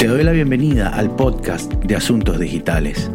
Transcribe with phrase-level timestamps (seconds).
[0.00, 3.10] Te doy la bienvenida al podcast de Asuntos Digitales,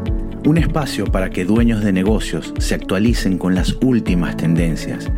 [0.45, 5.11] un espacio para que dueños de negocios se actualicen con las últimas tendencias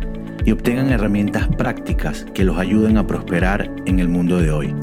[0.46, 4.74] y obtengan herramientas prácticas que los ayuden a prosperar en el mundo de hoy.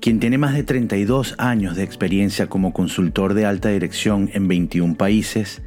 [0.00, 4.96] quien tiene más de 32 años de experiencia como consultor de alta dirección en 21
[4.96, 5.62] países,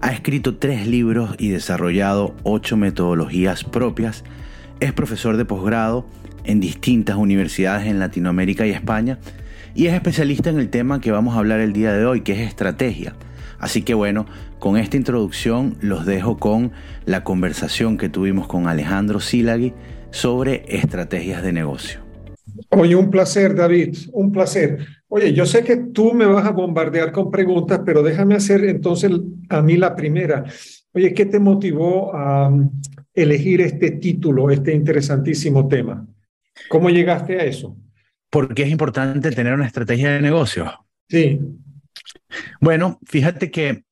[0.00, 4.22] ha escrito tres libros y desarrollado ocho metodologías propias,
[4.78, 6.06] es profesor de posgrado
[6.44, 9.18] en distintas universidades en Latinoamérica y España
[9.74, 12.32] y es especialista en el tema que vamos a hablar el día de hoy, que
[12.32, 13.16] es estrategia.
[13.58, 14.26] Así que bueno,
[14.58, 16.72] con esta introducción los dejo con
[17.06, 19.74] la conversación que tuvimos con Alejandro Silagui
[20.10, 22.00] sobre estrategias de negocio.
[22.70, 24.78] Oye, un placer, David, un placer.
[25.08, 29.10] Oye, yo sé que tú me vas a bombardear con preguntas, pero déjame hacer entonces
[29.48, 30.44] a mí la primera.
[30.92, 32.70] Oye, ¿qué te motivó a um,
[33.12, 36.06] elegir este título, este interesantísimo tema?
[36.68, 37.76] ¿Cómo llegaste a eso?
[38.30, 40.70] Porque es importante tener una estrategia de negocio.
[41.08, 41.40] Sí.
[42.60, 43.84] Bueno, fíjate que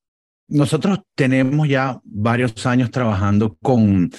[0.49, 4.11] nosotros tenemos ya varios años trabajando con,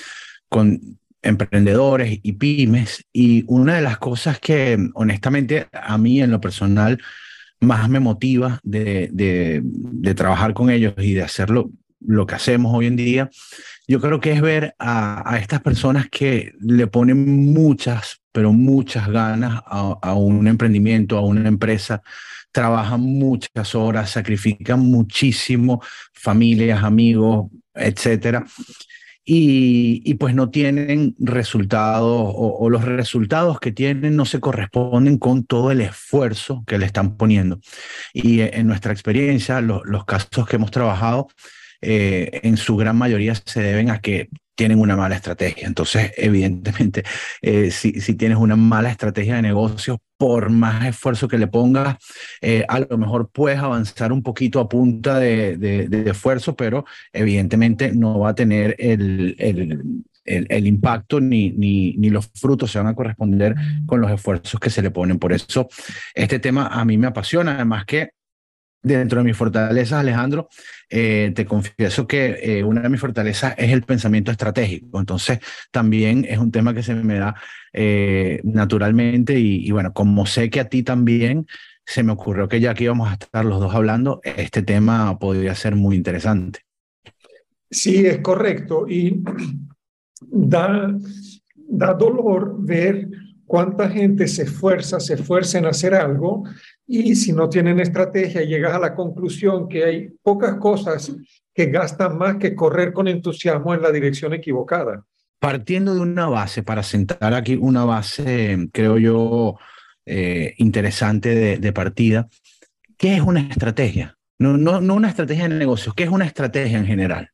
[0.49, 6.41] con emprendedores y pymes y una de las cosas que honestamente a mí en lo
[6.41, 7.01] personal
[7.61, 11.71] más me motiva de, de, trabajar con ellos y de hacerlo
[12.05, 13.29] lo que hacemos hoy en día,
[13.87, 19.63] yo creo que es ver a, estas personas que le ponen muchas, pero muchas ganas
[19.65, 22.01] a un emprendimiento, a una empresa,
[22.53, 25.81] trabajan muchas horas, sacrifican muchísimo,
[26.13, 28.45] familias, amigos, etcétera.
[29.25, 35.71] Y, pues no tienen resultados o, los resultados que tienen no se corresponden con todo
[35.71, 37.59] el esfuerzo que le están poniendo.
[38.13, 41.27] Y en nuestra experiencia, los casos que hemos trabajado,
[41.83, 45.67] eh, en su gran mayoría se deben a que tienen una mala estrategia.
[45.67, 47.03] Entonces, evidentemente,
[47.41, 51.97] eh, si, tienes una mala estrategia de negocio, por más esfuerzo que le pongas,
[52.41, 58.19] eh, a lo mejor puedes avanzar un poquito a punta de, esfuerzo, pero evidentemente no
[58.19, 59.35] va a tener el,
[60.65, 63.55] impacto ni, ni, los frutos se van a corresponder
[63.85, 65.19] con los esfuerzos que se le ponen.
[65.19, 65.67] Por eso,
[66.13, 68.11] este tema a mí me apasiona, además que
[68.83, 70.49] dentro de mis fortalezas, Alejandro,
[70.89, 74.99] eh, te confieso que eh, una de mis fortalezas es el pensamiento estratégico.
[74.99, 75.39] Entonces,
[75.71, 77.35] también es un tema que se me da
[77.71, 81.47] eh, naturalmente y, bueno, como sé que a ti también
[81.85, 85.55] se me ocurrió que ya que íbamos a estar los dos hablando, este tema podría
[85.55, 86.59] ser muy interesante.
[87.71, 88.85] Sí, es correcto.
[88.87, 89.23] Y
[90.21, 90.95] da,
[91.55, 93.09] da dolor ver
[93.45, 96.43] cuánta gente se esfuerza, se esfuerza en hacer algo
[96.87, 101.15] y si no tienen estrategia llegas a la conclusión que hay pocas cosas
[101.53, 105.05] que gastan más que correr con entusiasmo en la dirección equivocada.
[105.39, 109.55] Partiendo de una base, para sentar aquí una base, creo yo,
[110.05, 112.27] eh, interesante de, de, partida,
[112.97, 114.17] ¿qué es una estrategia?
[114.39, 117.29] No, no, no una estrategia de negocios, ¿qué es una estrategia en general?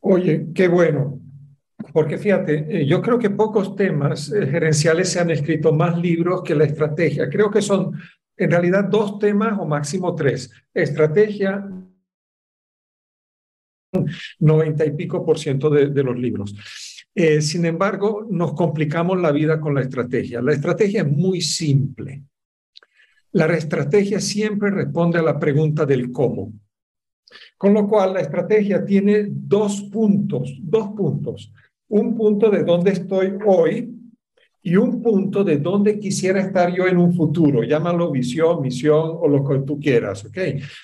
[0.00, 1.20] Oye, qué bueno.
[1.92, 6.42] Porque fíjate, eh, yo creo que pocos temas eh, gerenciales se han escrito más libros
[6.42, 7.28] que la estrategia.
[7.30, 7.92] Creo que son
[8.38, 10.50] en realidad dos temas o máximo tres.
[10.72, 11.68] Estrategia,
[14.38, 16.54] 90 y pico por ciento de, los libros.
[17.14, 20.40] Eh, sin embargo, nos complicamos la vida con la estrategia.
[20.40, 22.22] La estrategia es muy simple.
[23.32, 26.52] La estrategia siempre responde a la pregunta del cómo.
[27.56, 31.52] Con lo cual, la estrategia tiene dos puntos, dos puntos.
[31.88, 33.97] Un punto de dónde estoy hoy
[34.68, 37.62] y un punto de dónde quisiera estar yo en un futuro.
[37.62, 40.38] Llámalo visión, misión o lo que tú quieras, ¿ok?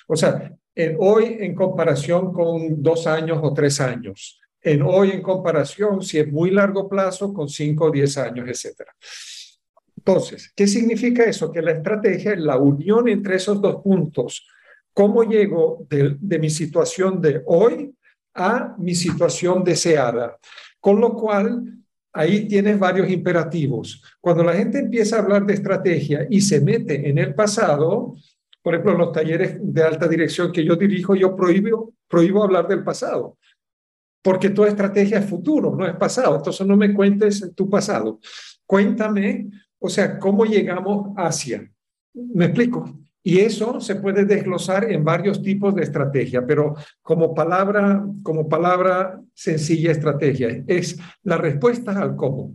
[0.09, 4.41] O sea, en hoy en comparación con dos años o tres años.
[4.63, 8.93] En hoy en comparación, si es muy largo plazo, con cinco o diez años, etcétera.
[9.99, 11.53] Entonces, ¿qué significa eso?
[11.53, 14.47] Que la estrategia es la unión entre esos dos puntos.
[14.95, 17.95] ¿Cómo llego de, de mi situación de hoy
[18.33, 20.39] a mi situación deseada?
[20.81, 21.63] Con lo cual,
[22.15, 24.03] ahí tienes varios imperativos.
[24.21, 28.15] Cuando la gente empieza a hablar de estrategia y se mete en el pasado,
[28.63, 32.69] por ejemplo, en los talleres de alta dirección que yo dirijo, yo prohíbo, prohíbo hablar
[32.69, 33.37] del pasado,
[34.23, 36.37] porque toda estrategia es futuro, no es pasado.
[36.37, 38.21] Entonces no me cuentes tu pasado.
[38.65, 41.71] Cuéntame, o sea, cómo llegamos hacia.
[42.15, 43.04] ¿Me explico?
[43.27, 49.19] Y eso se puede desglosar en varios tipos de estrategia, pero como palabra, como palabra
[49.33, 52.53] sencilla estrategia, es la respuesta al cómo.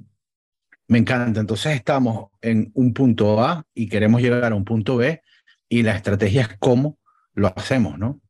[0.88, 1.40] Me encanta.
[1.40, 5.20] Entonces estamos en un punto A y queremos llegar a un punto B
[5.68, 7.00] y la estrategia es cómo
[7.34, 8.22] lo hacemos, ¿no?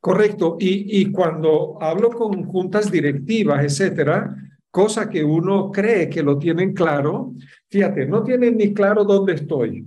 [0.00, 0.56] Correcto.
[0.58, 4.34] Y, y cuando hablo con juntas directivas, etcétera,
[4.68, 7.34] cosa que uno cree que lo tienen claro,
[7.70, 9.86] fíjate, no tienen ni claro dónde estoy.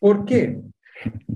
[0.00, 0.60] ¿Por qué?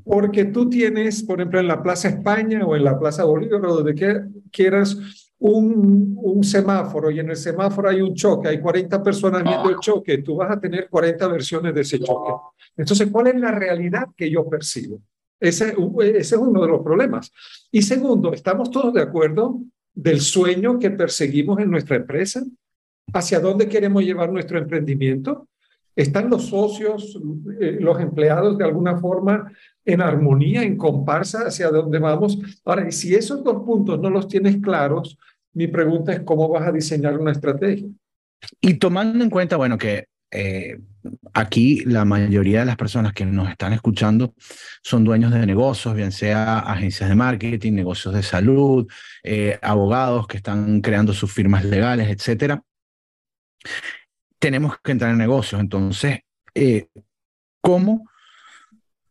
[0.04, 3.76] Porque tú tienes, por ejemplo, en la Plaza España o en la Plaza Bolívar o
[3.76, 4.96] donde quieras
[5.38, 10.18] un, semáforo y en el semáforo hay un choque, hay 40 personas viendo el choque,
[10.18, 12.32] tú vas a tener 40 versiones de ese choque.
[12.76, 15.00] Entonces, ¿cuál es la realidad que yo percibo?
[15.40, 17.32] Ese, ese es uno de los problemas.
[17.70, 19.60] Y segundo, ¿estamos todos de acuerdo
[19.94, 22.44] del sueño que perseguimos en nuestra empresa?
[23.12, 25.48] ¿Hacia dónde queremos llevar nuestro emprendimiento?
[25.96, 27.18] ¿Están los socios,
[27.58, 29.50] eh, los empleados de alguna forma
[29.82, 32.38] en armonía, en comparsa hacia dónde vamos?
[32.66, 35.18] Ahora, si esos dos puntos no los tienes claros,
[35.54, 37.88] mi pregunta es cómo vas a diseñar una estrategia.
[38.60, 40.78] Y tomando en cuenta, bueno, que eh,
[41.32, 44.34] aquí la mayoría de las personas que nos están escuchando
[44.82, 48.86] son dueños de negocios, bien sea agencias de marketing, negocios de salud,
[49.24, 52.62] eh, abogados que están creando sus firmas legales, etcétera
[54.38, 55.60] tenemos que entrar en negocios.
[55.60, 56.20] Entonces,
[56.54, 56.88] eh,
[57.60, 58.08] ¿cómo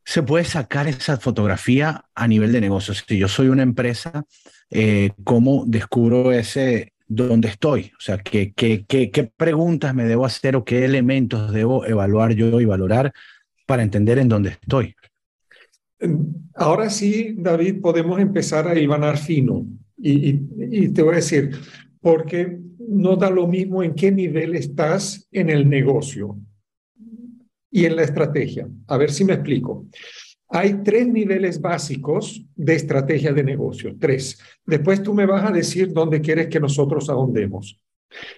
[0.03, 3.03] se puede sacar esa fotografía a nivel de negocios?
[3.07, 4.25] Si yo soy una empresa,
[4.69, 7.91] eh, ¿cómo descubro ese dónde estoy?
[7.97, 12.59] O sea, ¿qué, qué, qué, preguntas me debo hacer o qué elementos debo evaluar yo
[12.61, 13.13] y valorar
[13.65, 14.95] para entender en dónde estoy?
[16.55, 19.65] Ahora sí, David, podemos empezar a ibanar fino.
[19.97, 21.51] Y, y, y, te voy a decir,
[22.05, 26.37] porque no da lo mismo en qué nivel estás en el negocio
[27.71, 28.69] y en la estrategia.
[28.85, 29.87] A ver si me explico.
[30.49, 34.39] Hay tres niveles básicos de estrategia de negocio, tres.
[34.67, 37.81] Después tú me vas a decir dónde quieres que nosotros ahondemos.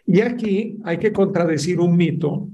[0.05, 2.47] Y aquí hay que contradecir un mito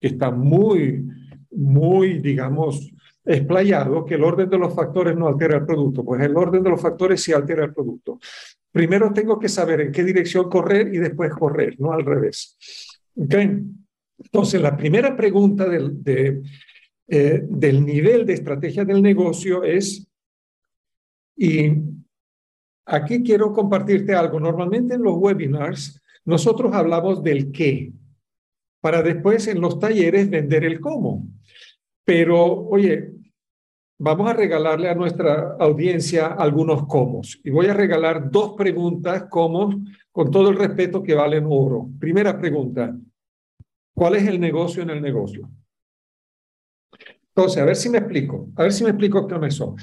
[0.00, 1.04] que está muy,
[1.50, 2.92] muy, digamos,
[3.24, 6.04] explayado, que el orden de los factores no altera el producto.
[6.04, 8.20] Pues el orden de los factores sí altera el producto.
[8.72, 12.56] Primero tengo que saber en qué dirección correr y después correr, no al revés.
[13.16, 13.62] ¿Okay?
[14.18, 16.42] Entonces, la primera pregunta del, de,
[17.08, 20.06] eh, del nivel de estrategia del negocio es,
[21.36, 21.72] y
[22.86, 24.38] aquí quiero compartirte algo.
[24.38, 27.92] Normalmente en los webinars nosotros hablamos del qué,
[28.80, 31.26] para después en los talleres vender el cómo.
[32.04, 33.12] Pero, oye,
[34.00, 37.20] vamos a regalarle a nuestra audiencia algunos cómo.
[37.44, 41.86] Y voy a regalar dos preguntas cómo, con todo el respeto que valen oro.
[41.98, 42.96] Primera pregunta,
[43.94, 45.50] ¿cuál es el negocio en el negocio?
[47.28, 49.76] Entonces, a ver si me explico, a ver si me explico con eso.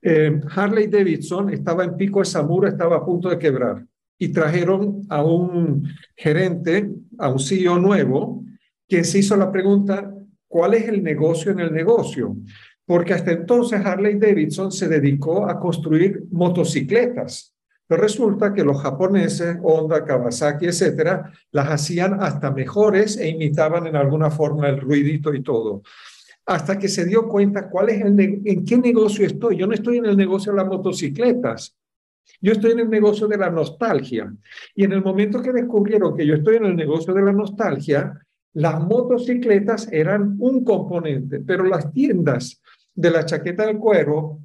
[0.00, 3.84] Eh, Harley Davidson estaba en pico de Samura, estaba a punto de quebrar
[4.16, 8.44] y trajeron a un gerente, a un CEO nuevo,
[8.88, 10.14] quien se hizo la pregunta,
[10.46, 12.36] ¿cuál es el negocio en el negocio?
[12.86, 17.54] Porque hasta entonces Harley Davidson se dedicó a construir motocicletas.
[17.86, 23.96] Pero resulta que los japoneses, Honda, Kawasaki, etcétera, las hacían hasta mejores e imitaban en
[23.96, 25.82] alguna forma el ruidito y todo.
[26.46, 29.58] Hasta que se dio cuenta cuál es en qué negocio estoy.
[29.58, 31.76] Yo no estoy en el negocio de las motocicletas.
[32.40, 34.32] Yo estoy en el negocio de la nostalgia.
[34.74, 38.18] Y en el momento que descubrieron que yo estoy en el negocio de la nostalgia,
[38.54, 42.60] las motocicletas eran un componente, pero las tiendas
[42.94, 44.40] de la chaqueta del cuero,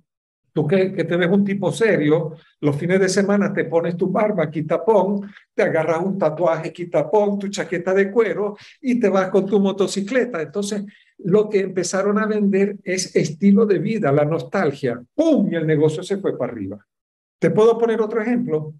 [0.51, 4.09] tú que, que, te ves un tipo serio, los fines de semana te pones tu
[4.09, 9.45] barba, quitapón, te agarras un tatuaje, quitapón, tu chaqueta de cuero y te vas con
[9.45, 10.41] tu motocicleta.
[10.41, 10.83] Entonces,
[11.19, 15.01] lo que empezaron a vender es estilo de vida, la nostalgia.
[15.13, 15.51] ¡Pum!
[15.51, 16.85] Y el negocio se fue para arriba.
[17.37, 18.73] ¿Te puedo poner otro ejemplo?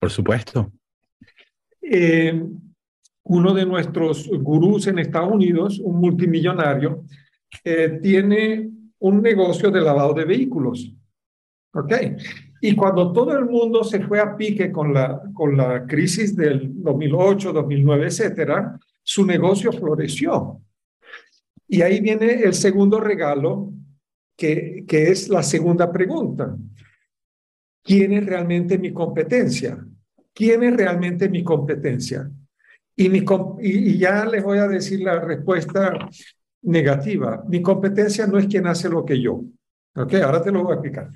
[0.00, 0.72] Por supuesto.
[1.80, 2.42] Eh,
[3.24, 7.04] uno de nuestros gurús en Estados Unidos, un multimillonario,
[7.64, 10.94] eh, tiene un negocio de lavado de vehículos.
[11.72, 11.92] ¿Ok?
[12.60, 16.70] Y cuando todo el mundo se fue a pique con la, con la crisis del
[16.82, 20.60] 2008, 2009, etcétera, su negocio floreció.
[21.66, 23.72] Y ahí viene el segundo regalo,
[24.36, 26.56] que, que es la segunda pregunta.
[27.82, 29.82] ¿Quién es realmente mi competencia?
[30.34, 32.30] ¿Quién es realmente mi competencia?
[32.96, 33.24] Y, mi,
[33.60, 36.08] y, ya les voy a decir la respuesta
[36.62, 37.42] negativa.
[37.48, 39.42] Mi competencia no es quien hace lo que yo.
[39.96, 40.14] ¿Ok?
[40.14, 41.10] Ahora te lo voy a explicar.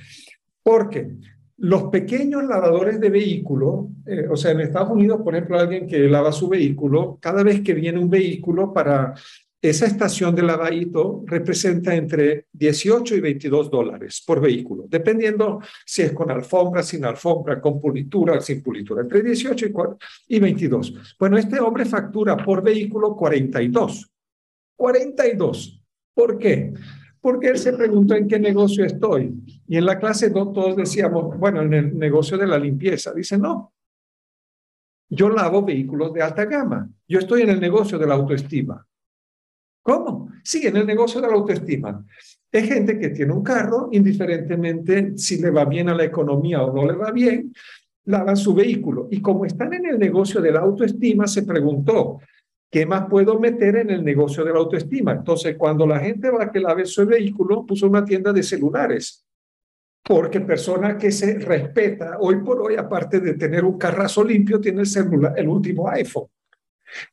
[0.63, 1.17] Porque
[1.59, 5.99] los pequeños lavadores de vehículo, eh, o sea, en Estados Unidos, por ejemplo, alguien que
[6.09, 9.15] lava su vehículo, cada vez que viene un vehículo para
[9.71, 16.13] esa estación de lavadito representa entre 18 y 22 dólares por vehículo, dependiendo si es
[16.13, 19.67] con alfombra, sin alfombra, con pulitura, sin pulitura, entre 18
[20.29, 21.17] y 22.
[21.19, 24.13] Bueno, este hombre factura por vehículo 42.
[24.77, 25.83] 42.
[26.13, 26.75] ¿Por qué?
[27.19, 29.33] Porque él se preguntó en qué negocio estoy.
[29.67, 33.15] Y en la clase todos decíamos, bueno, en el negocio de la limpieza.
[33.15, 33.73] Dice, no,
[35.09, 36.87] yo lavo vehículos de alta gama.
[37.09, 38.87] Yo estoy en el negocio de la autoestima.
[39.85, 40.31] ¿Cómo?
[40.43, 42.03] Sí, en el negocio de la autoestima.
[42.51, 46.75] Es gente que tiene un carro, indiferentemente si le va bien a la economía o
[46.75, 47.53] no le va bien,
[48.07, 49.09] lavan su vehículo.
[49.11, 52.19] Y como están en el negocio de la autoestima, se preguntó,
[52.71, 55.13] ¿qué más puedo meter en el negocio de la autoestima?
[55.13, 59.23] Entonces, cuando la gente va a que lave su vehículo, puso una tienda de celulares.
[60.03, 64.81] Porque persona que se respeta, hoy por hoy, aparte de tener un carrazo limpio, tiene
[64.81, 66.29] el celular, el último iPhone.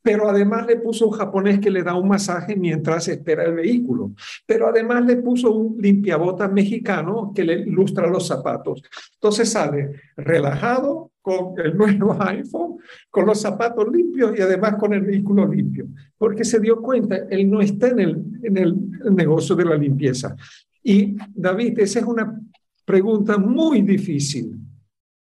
[0.01, 4.11] Pero además le puso un japonés que le da un masaje mientras espera el vehículo.
[4.45, 8.81] Pero además le puso un limpiabotas mexicano que le ilustra los zapatos.
[9.15, 12.77] Entonces sale relajado con el nuevo iPhone,
[13.09, 15.87] con los zapatos limpios y además con el vehículo limpio.
[16.17, 18.75] Porque se dio cuenta, él no está en el, en el
[19.13, 20.35] negocio de la limpieza.
[20.83, 22.39] Y David, esa es una
[22.85, 24.60] pregunta muy difícil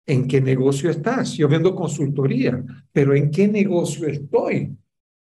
[0.05, 1.33] ¿En qué negocio estás?
[1.33, 4.75] Yo vendo consultoría, pero ¿en qué negocio estoy?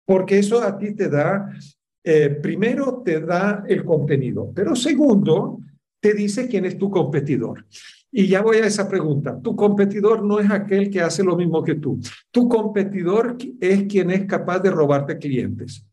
[0.06, 1.52] Porque eso a ti te da,
[2.04, 5.60] eh, primero te da el contenido, pero segundo,
[6.00, 7.66] te dice quién es tu competidor.
[8.12, 9.40] Y ya voy a esa pregunta.
[9.42, 12.00] Tu competidor no es aquel que hace lo mismo que tú.
[12.32, 15.86] Tu competidor es quien es capaz de robarte clientes.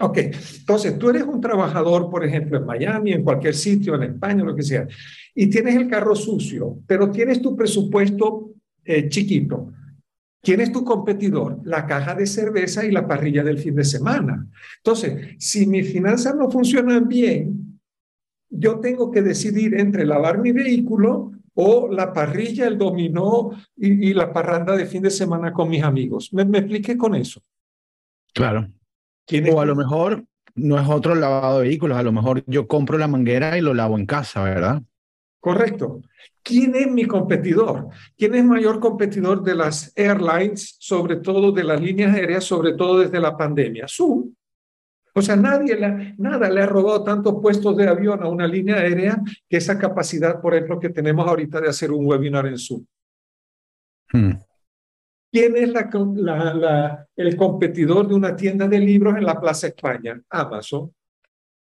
[0.00, 4.42] Ok, entonces tú eres un trabajador, por ejemplo, en Miami, en cualquier sitio, en España,
[4.42, 4.88] lo que sea,
[5.34, 9.72] y tienes el carro sucio, pero tienes tu presupuesto eh, chiquito.
[10.42, 11.60] ¿Quién es tu competidor?
[11.64, 14.46] La caja de cerveza y la parrilla del fin de semana.
[14.78, 17.80] Entonces, si mis finanzas no funcionan bien,
[18.50, 24.32] yo tengo que decidir entre lavar mi vehículo o la parrilla, el dominó y, la
[24.32, 26.32] parranda de fin de semana con mis amigos.
[26.32, 27.40] ¿Me, me expliqué con eso?
[28.34, 28.68] Claro.
[29.52, 32.98] O a lo mejor no es otro lavado de vehículos, a lo mejor yo compro
[32.98, 34.82] la manguera y lo lavo en casa, ¿verdad?
[35.40, 36.00] Correcto.
[36.42, 37.88] ¿Quién es mi competidor?
[38.16, 43.00] ¿Quién es mayor competidor de las airlines, sobre todo de las líneas aéreas, sobre todo
[43.00, 43.86] desde la pandemia?
[43.88, 44.34] Zoom.
[45.14, 45.76] O sea, nadie
[46.18, 50.40] nada le ha robado tantos puestos de avión a una línea aérea que esa capacidad,
[50.40, 52.84] por ejemplo, que tenemos ahorita de hacer un webinar en Zoom.
[54.12, 54.32] Hmm.
[55.34, 55.68] ¿Quién es
[57.16, 60.22] el competidor de una tienda de libros en la Plaza España?
[60.30, 60.94] Amazon.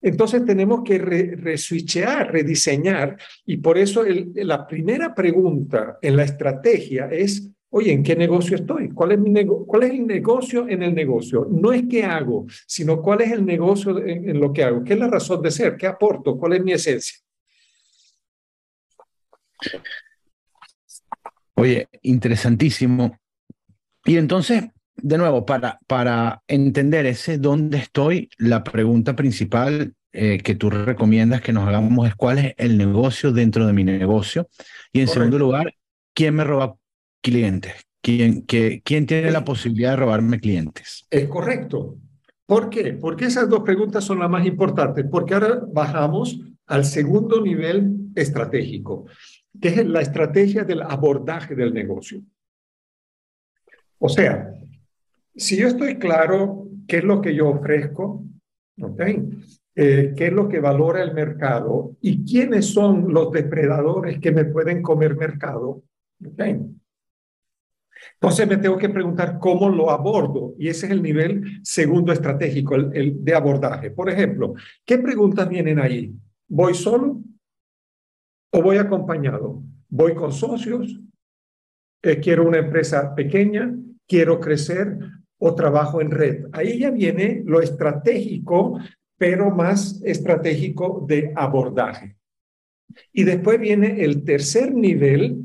[0.03, 4.03] Entonces tenemos que reswitchear, rediseñar, y por eso
[4.35, 8.89] la primera pregunta en la estrategia es, oye, ¿en qué negocio estoy?
[8.89, 11.47] ¿Cuál es, mi ¿Cuál es el negocio en el negocio?
[11.49, 14.99] No es qué hago, sino cuál es el negocio en, lo que hago, qué es
[14.99, 17.21] la razón de ser, qué aporto, cuál es mi esencia.
[21.55, 23.17] Oye, interesantísimo.
[24.05, 24.65] Y entonces,
[24.97, 31.41] de nuevo, para, para entender ese dónde estoy, la pregunta principal eh, que tú recomiendas
[31.41, 34.49] que nos hagamos es cuál es el negocio dentro de mi negocio.
[34.93, 35.75] Y en segundo lugar,
[36.15, 36.77] ¿quién me roba
[37.23, 37.75] clientes?
[38.03, 41.07] ¿Quién, que, ¿Quién tiene la posibilidad de robarme clientes?
[41.11, 41.97] Es correcto.
[42.47, 42.95] ¿Por qué?
[42.95, 45.05] Porque esas dos preguntas son las más importantes.
[45.09, 49.07] Porque ahora bajamos al segundo nivel estratégico,
[49.61, 52.23] que es la estrategia del abordaje del negocio.
[54.01, 54.55] O sea,
[55.37, 58.25] si yo estoy claro qué es lo que yo ofrezco,
[59.77, 64.47] eh, qué es lo que valora el mercado y quiénes son los depredadores que me
[64.47, 65.83] pueden comer mercado,
[68.15, 72.75] Entonces me tengo que preguntar cómo lo abordo y ese es el nivel segundo estratégico,
[72.75, 73.91] el, de abordaje.
[73.91, 74.55] Por ejemplo,
[74.87, 76.15] ¿qué preguntas vienen ahí?
[76.49, 77.21] ¿Voy solo
[78.51, 79.63] o voy acompañado?
[79.91, 80.99] ¿Voy con socios?
[82.03, 83.75] Eh, ¿Quiero una empresa pequeña?
[84.11, 84.99] ¿Quiero crecer?
[85.41, 86.45] o trabajo en red.
[86.53, 88.79] Ahí ya viene lo estratégico,
[89.17, 92.17] pero más estratégico de abordaje.
[93.13, 95.43] Y después viene el tercer nivel,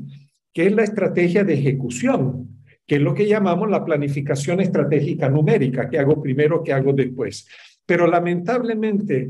[0.52, 5.88] que es la estrategia de ejecución, que es lo que llamamos la planificación estratégica numérica,
[5.88, 7.48] que hago primero, que hago después.
[7.86, 9.28] Pero lamentablemente,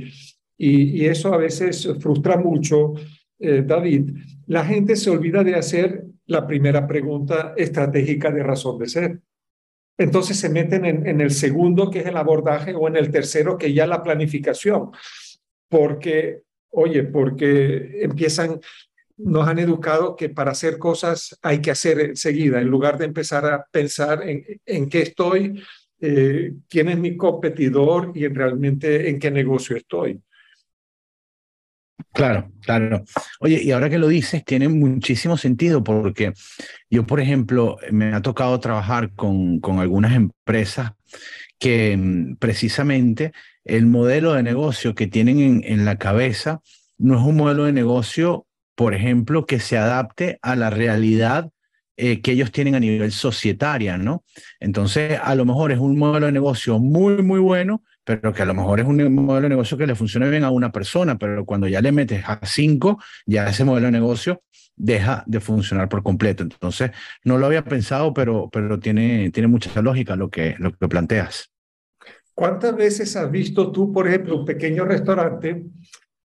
[0.58, 2.94] y, eso a veces frustra mucho,
[3.38, 4.10] eh, David,
[4.46, 9.20] la gente se olvida de hacer la primera pregunta estratégica de razón de ser
[9.98, 13.72] entonces se meten en, el segundo, que es el abordaje, o en el tercero, que
[13.72, 14.90] ya la planificación.
[15.68, 18.60] Porque, oye, porque empiezan,
[19.16, 23.46] nos han educado que para hacer cosas hay que hacer enseguida, en lugar de empezar
[23.46, 25.62] a pensar en, qué estoy,
[26.00, 30.20] eh, quién es mi competidor y realmente en qué negocio estoy.
[32.12, 33.04] Claro, claro.
[33.40, 36.32] Oye, y ahora que lo dices, tiene muchísimo sentido porque
[36.90, 40.92] yo, por ejemplo, me ha tocado trabajar con, con algunas empresas
[41.58, 43.32] que mm, precisamente
[43.64, 46.60] el modelo de negocio que tienen en, en la cabeza
[46.98, 51.50] no es un modelo de negocio, por ejemplo, que se adapte a la realidad
[51.98, 54.22] eh, que ellos tienen a nivel societaria, ¿no?
[54.60, 58.46] Entonces, a lo mejor es un modelo de negocio muy, muy bueno, pero que a
[58.46, 61.44] lo mejor es un modelo de negocio que le funciona bien a una persona, pero
[61.44, 64.42] cuando ya le metes a cinco, ya ese modelo de negocio
[64.76, 66.44] deja de funcionar por completo.
[66.44, 66.92] Entonces,
[67.24, 71.52] no lo había pensado, pero, pero tiene, tiene mucha lógica lo que, lo que planteas.
[72.32, 75.64] ¿Cuántas veces has visto tú, por ejemplo, un pequeño restaurante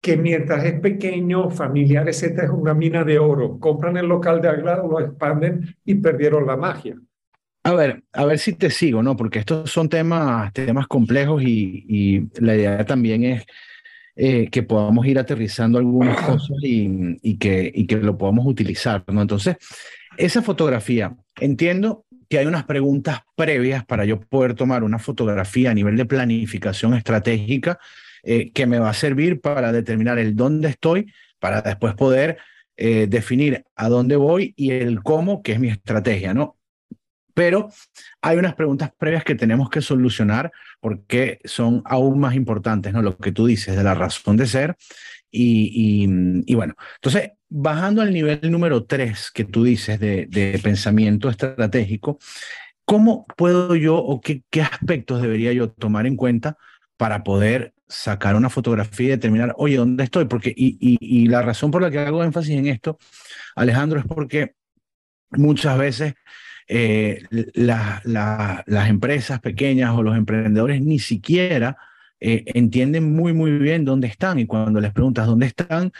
[0.00, 3.58] que mientras es pequeño, familiar, etcétera, es una mina de oro.
[3.58, 6.96] Compran el local de al lo expanden y perdieron la magia.
[7.64, 9.16] A ver, a ver si te sigo, ¿no?
[9.16, 13.46] Porque estos son temas, temas complejos y, y la idea también es
[14.16, 19.04] eh, que podamos ir aterrizando algunas cosas y, y, que, y que lo podamos utilizar,
[19.06, 19.22] ¿no?
[19.22, 19.56] Entonces,
[20.16, 25.74] esa fotografía, entiendo que hay unas preguntas previas para yo poder tomar una fotografía a
[25.74, 27.78] nivel de planificación estratégica
[28.22, 32.38] eh, que me va a servir para determinar el dónde estoy, para después poder
[32.76, 36.56] eh, definir a dónde voy y el cómo, que es mi estrategia, ¿no?
[37.34, 37.70] Pero
[38.20, 43.02] hay unas preguntas previas que tenemos que solucionar porque son aún más importantes, ¿no?
[43.02, 44.76] Lo que tú dices de la razón de ser.
[45.30, 46.06] Y,
[46.46, 52.18] y, bueno, entonces, bajando al nivel número tres que tú dices de, de pensamiento estratégico,
[52.84, 56.58] ¿cómo puedo yo o qué, qué aspectos debería yo tomar en cuenta
[56.98, 60.26] para poder sacar una fotografía y determinar, oye, ¿dónde estoy?
[60.26, 62.98] Porque, y, y, la razón por la que hago énfasis en esto,
[63.54, 64.54] Alejandro, es porque
[65.30, 66.14] muchas veces
[66.68, 67.22] eh,
[67.54, 71.76] las empresas pequeñas o los emprendedores ni siquiera
[72.20, 75.92] eh, entienden muy, muy bien dónde están y cuando les preguntas dónde están,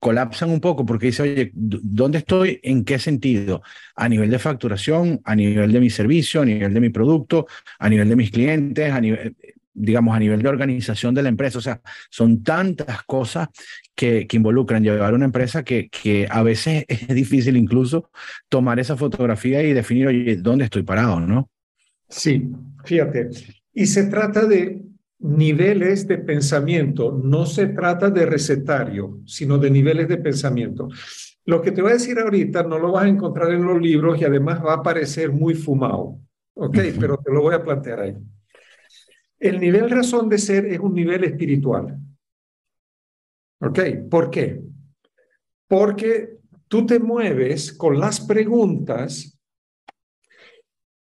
[0.00, 2.60] colapsan un poco porque dice, oye, ¿dónde estoy?
[2.62, 3.62] ¿En qué sentido?
[3.94, 7.46] A nivel de facturación, a nivel de mi servicio, a nivel de mi producto,
[7.78, 9.36] a nivel de mis clientes, a nivel,
[9.78, 11.58] digamos, a nivel de organización de la empresa.
[11.58, 13.48] O sea, son tantas cosas
[13.94, 18.10] que, que involucran llevar una empresa que, que a veces es difícil incluso
[18.48, 21.20] tomar esa fotografía y definir, oye, ¿dónde estoy parado?
[21.20, 21.50] ¿No?
[22.08, 22.50] Sí,
[22.84, 23.30] fíjate.
[23.72, 24.82] Y se trata de
[25.20, 30.88] niveles de pensamiento, no se trata de recetario, sino de niveles de pensamiento.
[31.44, 34.20] Lo que te voy a decir ahorita no lo vas a encontrar en los libros
[34.20, 36.18] y además va a parecer muy fumado,
[36.54, 36.78] ¿ok?
[37.00, 38.16] Pero te lo voy a plantear ahí.
[39.38, 41.98] El nivel razón de ser es un nivel espiritual.
[43.60, 43.80] ¿Ok?
[44.10, 44.60] ¿Por qué?
[45.66, 49.37] Porque tú te mueves con las preguntas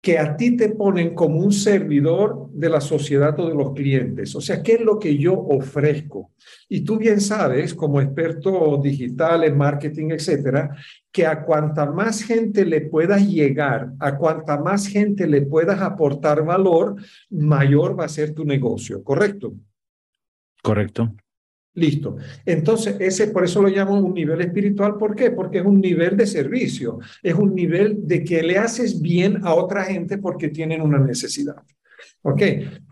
[0.04, 4.36] que a ti te ponen como un servidor de la sociedad o de los clientes.
[4.36, 6.32] O sea, ¿qué es lo que yo ofrezco?
[6.68, 10.76] Y tú bien sabes, como experto digital en marketing, etcétera,
[11.10, 16.44] que a cuanta más gente le puedas llegar, a cuanta más gente le puedas aportar
[16.44, 16.98] valor,
[17.30, 19.54] mayor va a ser tu negocio, ¿correcto?
[20.62, 21.16] Correcto.
[21.75, 22.17] Listo.
[22.45, 24.97] Entonces, ese por eso lo llamo un nivel espiritual.
[24.97, 25.31] ¿Por qué?
[25.31, 29.55] Porque es un nivel de servicio, es un nivel de que le haces bien a
[29.55, 31.55] otra gente porque tienen una necesidad.
[32.21, 32.41] ¿Ok?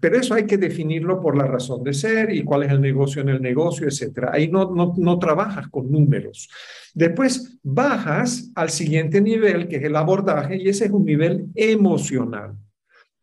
[0.01, 3.21] Pero eso hay que definirlo por la razón de ser y cuál es el negocio
[3.21, 4.31] en el negocio, etcétera.
[4.33, 6.49] Ahí no, no, no trabajas con números.
[6.93, 12.55] Después bajas al siguiente nivel, que es el abordaje, y ese es un nivel emocional.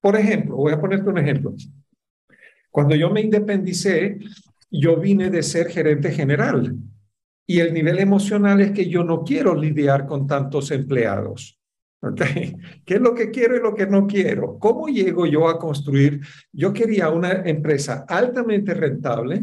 [0.00, 1.54] Por ejemplo, voy a ponerte un ejemplo.
[2.70, 4.18] Cuando yo me independicé,
[4.70, 6.76] yo vine de ser gerente general
[7.46, 11.58] y el nivel emocional es que yo no quiero lidiar con tantos empleados.
[12.00, 12.56] ¿Okay?
[12.84, 14.58] ¿Qué es lo que quiero y lo que no quiero?
[14.58, 16.20] ¿Cómo llego yo a construir?
[16.52, 19.42] Yo quería una empresa altamente rentable,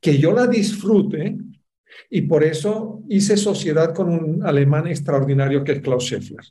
[0.00, 1.36] que yo la disfrute
[2.10, 6.44] y por eso hice sociedad con un alemán extraordinario que es Klaus Scheffler.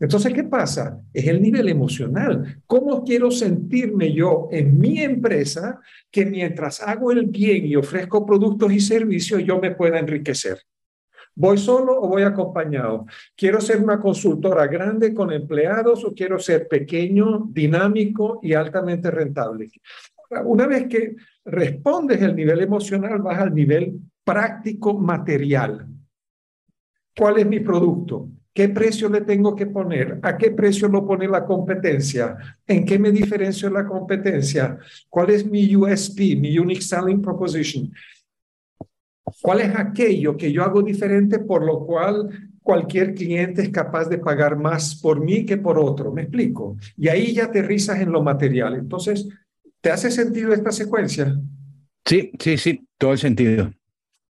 [0.00, 1.00] Entonces, ¿qué pasa?
[1.12, 2.62] Es el nivel emocional.
[2.66, 8.72] ¿Cómo quiero sentirme yo en mi empresa que mientras hago el bien y ofrezco productos
[8.72, 10.58] y servicios, yo me pueda enriquecer?
[11.34, 13.06] ¿Voy solo o voy acompañado?
[13.36, 19.70] ¿Quiero ser una consultora grande con empleados o quiero ser pequeño, dinámico y altamente rentable?
[20.44, 25.88] Una vez que respondes el nivel emocional, vas al nivel práctico material.
[27.16, 28.28] ¿Cuál es mi producto?
[28.52, 30.18] ¿Qué precio le tengo que poner?
[30.22, 32.36] ¿A qué precio lo pone la competencia?
[32.66, 34.76] ¿En qué me diferencio la competencia?
[35.08, 37.90] ¿Cuál es mi USP, mi Unique Selling Proposition?
[39.40, 42.28] ¿Cuál es aquello que yo hago diferente por lo cual
[42.60, 46.12] cualquier cliente es capaz de pagar más por mí que por otro.
[46.12, 46.76] ¿Me explico?
[46.98, 48.74] Y ahí ya aterrizas en lo material.
[48.74, 49.26] Entonces,
[49.80, 51.34] ¿te hace sentido esta secuencia?
[52.04, 53.72] Sí, sí, sí, todo el sentido.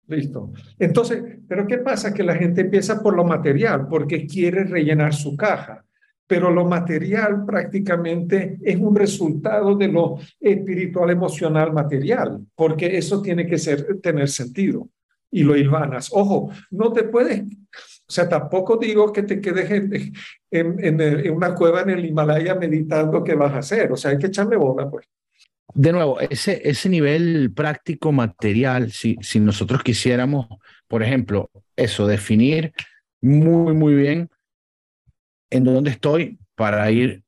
[0.07, 0.51] Listo.
[0.79, 2.13] Entonces, ¿pero qué pasa?
[2.13, 5.83] Que la gente empieza por lo material porque quiere rellenar su caja,
[6.25, 13.45] pero lo material prácticamente es un resultado de lo espiritual, emocional, material, porque eso tiene
[13.45, 14.87] que ser, tener sentido
[15.29, 16.09] y lo hilvanas.
[16.13, 17.43] Ojo, no te puedes
[18.09, 19.91] o sea, tampoco digo que te quedes en,
[20.49, 23.91] en, una cueva en el Himalaya meditando qué vas a hacer.
[23.91, 25.05] O sea, hay que echarle bola, pues.
[25.73, 30.47] De nuevo, ese, ese nivel práctico material, si, si nosotros quisiéramos,
[30.87, 32.73] por ejemplo, eso, definir
[33.21, 34.29] muy, muy bien
[35.49, 37.23] en dónde estoy para ir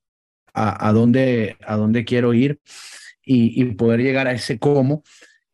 [0.54, 2.60] a, a, dónde, a dónde quiero ir
[3.23, 5.04] y, y poder llegar a ese cómo,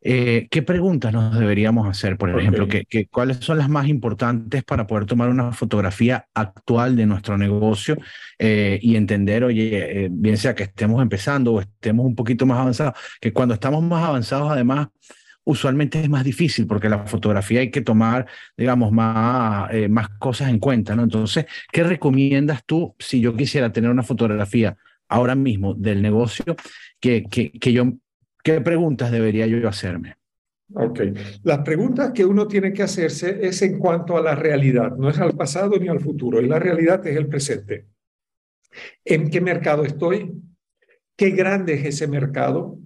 [0.02, 2.68] eh, ¿Qué preguntas nos deberíamos hacer, por ejemplo?
[3.10, 7.96] cuáles son las más importantes para poder tomar una fotografía actual de nuestro negocio
[8.38, 12.58] eh, y entender, oye, eh, bien sea que estemos empezando o estemos un poquito más
[12.60, 14.88] avanzados, que cuando estamos más avanzados, además,
[15.44, 20.58] usualmente es más difícil porque la fotografía hay que tomar, digamos, más, más cosas en
[20.58, 21.04] cuenta, ¿no?
[21.04, 24.76] Entonces, ¿qué recomiendas tú si yo quisiera tener una fotografía
[25.08, 26.56] ahora mismo del negocio
[27.00, 27.92] que, que, que yo
[28.46, 30.18] ¿Qué preguntas debería yo hacerme?
[30.72, 31.00] Ok.
[31.42, 35.18] Las preguntas que uno tiene que hacerse es en cuanto a la realidad, no es
[35.18, 37.86] al pasado ni al futuro, y la realidad es el presente.
[39.04, 40.30] ¿En qué mercado estoy?
[41.16, 42.78] ¿Qué grande es ese mercado?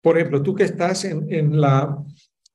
[0.00, 1.94] Por ejemplo, tú que estás en, la,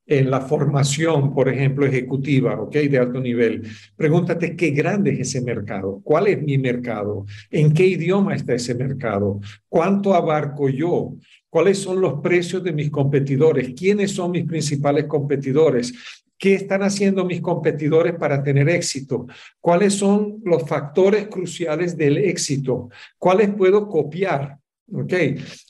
[0.08, 2.74] en la formación, por ejemplo, ejecutiva, ¿ok?
[2.74, 7.86] De alto nivel, pregúntate qué grande es ese mercado, cuál es mi mercado, en qué
[7.86, 11.18] idioma está ese mercado, cuánto abarco yo,
[11.52, 15.94] cuáles son los precios de mis competidores, quiénes son mis principales competidores,
[16.38, 19.28] qué están haciendo mis competidores para tener éxito,
[19.60, 24.58] cuáles son los factores cruciales del éxito, cuáles puedo copiar.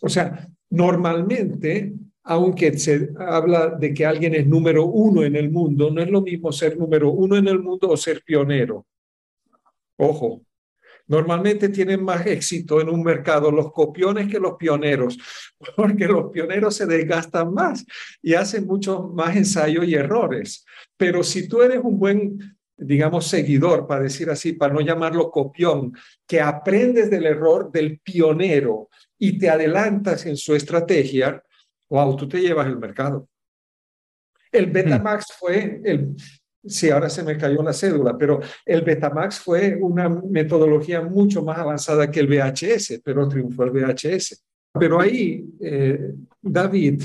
[0.02, 5.90] O sea, normalmente, aunque se habla de que alguien es número uno en el mundo,
[5.90, 8.86] no es lo mismo ser número uno en el mundo o ser pionero.
[9.98, 10.44] Ojo,
[11.12, 15.18] Normalmente tienen más éxito en un mercado los copiones que los pioneros,
[15.76, 17.86] porque los pioneros se desgastan más
[18.22, 20.64] y hacen muchos más ensayos y errores.
[20.96, 25.94] Pero si tú eres un buen, digamos, seguidor, para decir así, para no llamarlo copión,
[26.26, 28.88] que aprendes del error del pionero
[29.20, 31.44] y te adelantas en su estrategia,
[31.90, 33.28] wow, tú te llevas el mercado.
[34.50, 36.16] El Betamax fue el,
[36.64, 41.58] Sí, ahora se me cayó la cédula, pero el Betamax fue una metodología mucho más
[41.58, 44.44] avanzada que el VHS, pero triunfó el VHS.
[44.80, 47.04] Pero ahí, eh, David,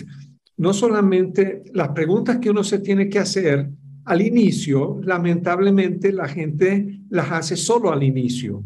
[0.59, 3.69] no solamente las preguntas que uno se tiene que hacer
[4.05, 8.63] al inicio, lamentablemente la gente las hace solo al inicio.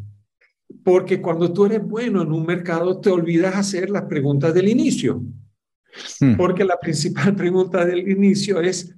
[0.84, 5.22] Porque cuando tú eres bueno en un mercado, te olvidas hacer las preguntas del inicio.
[6.20, 6.36] Hmm.
[6.36, 8.94] Porque la principal pregunta del inicio es,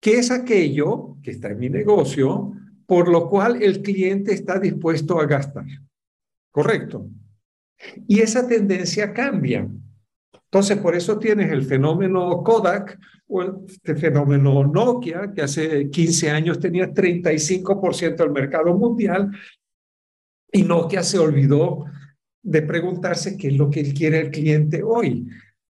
[0.00, 2.52] ¿Qué es aquello que está en mi negocio
[2.86, 5.66] por lo cual el cliente está dispuesto a gastar?
[6.50, 7.08] Correcto.
[8.06, 9.68] Y esa tendencia cambia.
[10.50, 16.30] Entonces, por eso tienes el fenómeno Kodak o el este fenómeno Nokia, que hace 15
[16.30, 19.30] años tenía 35% del mercado mundial,
[20.50, 21.84] y Nokia se olvidó
[22.42, 25.26] de preguntarse qué es lo que quiere el cliente hoy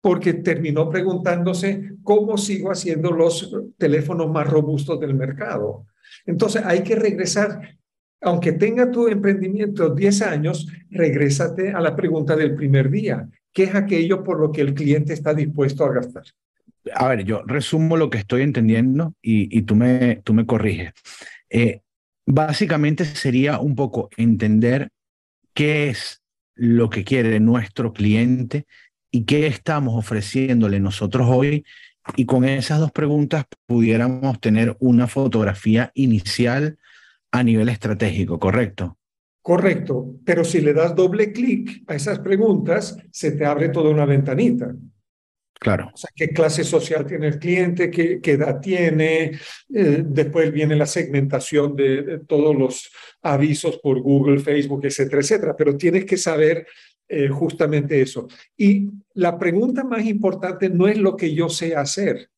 [0.08, 5.86] porque terminó preguntándose cómo sigo haciendo los teléfonos más robustos del mercado.
[6.26, 7.78] Entonces hay que regresar,
[8.22, 13.28] aunque tenga tu emprendimiento 10 años, regrésate a la pregunta del primer día.
[13.52, 16.24] ¿Qué es aquello por lo que el cliente está dispuesto a gastar?
[16.94, 20.94] A ver, yo resumo lo que estoy entendiendo y, tú, me, tú me corriges.
[21.50, 21.82] Eh,
[22.26, 24.88] básicamente sería un poco entender
[25.54, 26.22] qué es
[26.56, 28.66] lo que quiere nuestro cliente
[29.12, 31.66] y qué estamos ofreciéndole nosotros hoy.
[32.16, 36.78] Y con esas dos preguntas pudiéramos tener una fotografía inicial
[37.32, 38.98] a nivel estratégico, ¿correcto?
[39.42, 44.06] Correcto, pero si le das doble clic a esas preguntas, se te abre toda una
[44.06, 44.76] ventanita.
[45.60, 45.90] Claro.
[45.94, 49.32] O sea, qué clase social tiene el cliente, qué, qué edad tiene,
[49.74, 52.92] eh, después viene la segmentación de, de, todos los
[53.22, 56.68] avisos por Google, Facebook, etcétera, etcétera, pero tienes que saber
[57.10, 58.28] eh, justamente eso.
[58.58, 62.30] Y la pregunta más importante no es lo que yo sé hacer.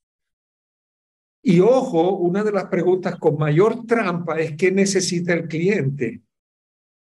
[1.41, 6.21] Y ojo, una de las preguntas con mayor trampa es qué necesita el cliente.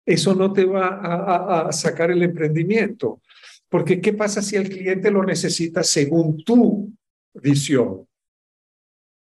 [0.04, 3.22] Eso no te va a, a sacar el emprendimiento.
[3.68, 6.92] Porque ¿qué pasa si el cliente lo necesita según tu
[7.34, 8.06] visión?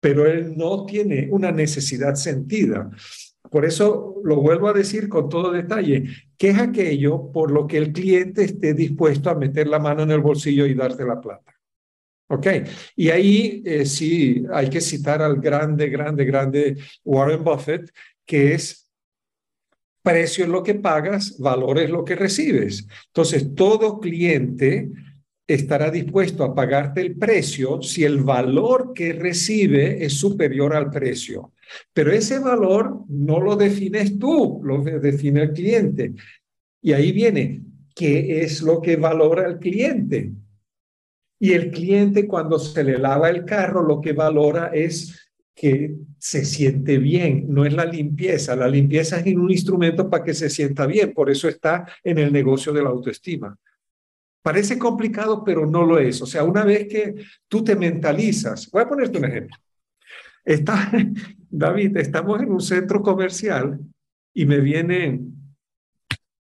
[0.00, 2.90] Pero él no tiene una necesidad sentida.
[3.50, 6.04] Por eso lo vuelvo a decir con todo detalle,
[6.36, 10.10] ¿qué es aquello por lo que el cliente esté dispuesto a meter la mano en
[10.10, 11.54] el bolsillo y darte la plata?
[12.28, 12.46] ¿Ok?
[12.96, 17.90] Y ahí eh, sí hay que citar al grande, grande, grande Warren Buffett,
[18.24, 18.86] que es
[20.02, 22.86] precio es lo que pagas, valor es lo que recibes.
[23.08, 24.88] Entonces, todo cliente
[25.48, 31.52] estará dispuesto a pagarte el precio si el valor que recibe es superior al precio.
[31.92, 36.14] Pero ese valor no lo defines tú, lo define el cliente.
[36.82, 37.62] Y ahí viene,
[37.94, 40.32] ¿qué es lo que valora el cliente?
[41.38, 46.44] Y el cliente cuando se le lava el carro, lo que valora es que se
[46.44, 48.54] siente bien, no es la limpieza.
[48.54, 52.32] La limpieza es un instrumento para que se sienta bien, por eso está en el
[52.32, 53.56] negocio de la autoestima.
[54.42, 56.22] Parece complicado, pero no lo es.
[56.22, 57.14] O sea, una vez que
[57.48, 59.56] tú te mentalizas, voy a ponerte un ejemplo.
[60.46, 60.92] Está,
[61.50, 63.80] David, estamos en un centro comercial
[64.32, 65.20] y me viene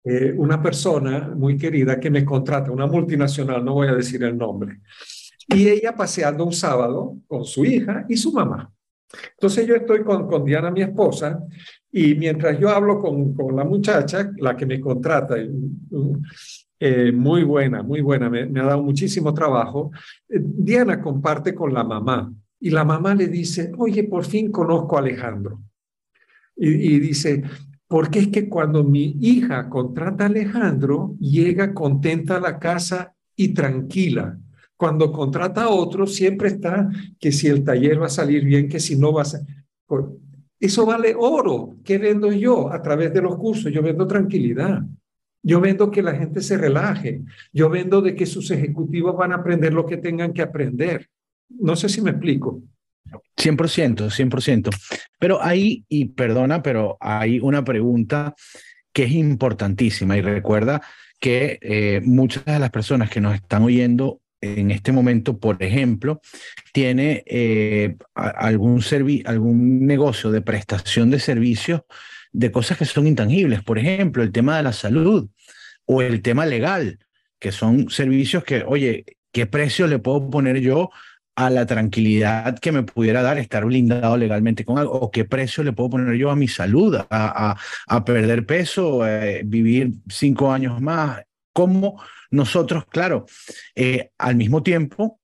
[0.02, 4.36] eh, una persona muy querida que me contrata, una multinacional, no voy a decir el
[4.36, 4.80] nombre,
[5.48, 8.70] y ella paseando un sábado con su hija y su mamá.
[9.30, 11.40] Entonces yo estoy con, con Diana, mi esposa,
[11.92, 15.36] y mientras yo hablo con, con la muchacha, la que me contrata,
[16.80, 19.92] eh, muy buena, muy buena, me, ha dado muchísimo trabajo.
[20.28, 22.32] Eh, Diana comparte con la mamá
[22.64, 25.60] y la mamá le dice, oye, por fin conozco a Alejandro.
[26.56, 27.42] Y, y dice,
[27.86, 33.52] porque es que cuando mi hija contrata a Alejandro, llega contenta a la casa y
[33.52, 34.38] tranquila.
[34.78, 36.88] Cuando contrata a otro, siempre está
[37.20, 39.46] que si el taller va a salir bien, que si no va a salir.
[40.58, 41.76] Eso vale oro.
[41.84, 43.70] ¿Qué vendo yo a través de los cursos?
[43.70, 44.82] Yo vendo tranquilidad.
[45.42, 47.20] Yo vendo que la gente se relaje.
[47.52, 51.10] Yo vendo de que sus ejecutivos van a aprender lo que tengan que aprender.
[51.60, 52.62] No sé si me explico.
[53.36, 54.70] 100%, 100%.
[55.18, 58.34] Pero ahí, y perdona, pero hay una pregunta
[58.92, 60.82] que es importantísima y recuerda
[61.20, 66.20] que eh, muchas de las personas que nos están oyendo en este momento, por ejemplo,
[66.72, 68.82] tiene eh, algún,
[69.24, 71.82] algún negocio de prestación de servicios
[72.32, 75.30] de cosas que son intangibles, por ejemplo, el tema de la salud
[75.86, 76.98] o el tema legal,
[77.38, 80.90] que son servicios que, oye, ¿qué precio le puedo poner yo
[81.36, 84.94] a la tranquilidad que me pudiera dar estar blindado legalmente con algo?
[84.94, 89.42] ¿O qué precio le puedo poner yo a mi salud, a, a, perder peso, eh,
[89.44, 91.22] vivir cinco años más?
[91.52, 93.26] ¿Cómo nosotros, claro,
[93.74, 95.20] eh, al mismo tiempo,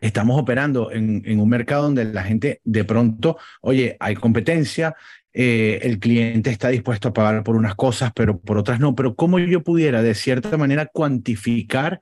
[0.00, 4.96] estamos operando en, en, un mercado donde la gente de pronto, oye, hay competencia,
[5.38, 8.94] eh, el cliente está dispuesto a pagar por unas cosas, pero por otras no.
[8.94, 12.00] Pero ¿cómo yo pudiera de cierta manera cuantificar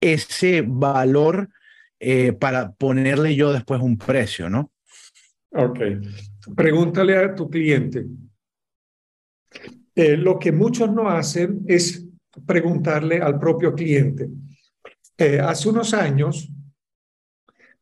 [0.00, 1.50] ese valor
[2.04, 4.72] eh, para ponerle yo después un precio, no?
[5.52, 5.80] Ok.
[6.54, 8.04] Pregúntale a tu cliente.
[9.94, 12.06] Eh, lo que muchos no hacen es
[12.46, 14.28] preguntarle al propio cliente.
[15.40, 16.50] hace unos años,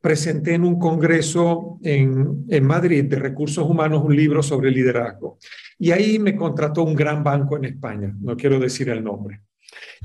[0.01, 5.39] presenté en un congreso en, en, Madrid de recursos humanos un libro sobre liderazgo.
[5.79, 9.41] Y ahí me contrató un gran banco en España, no quiero decir el nombre.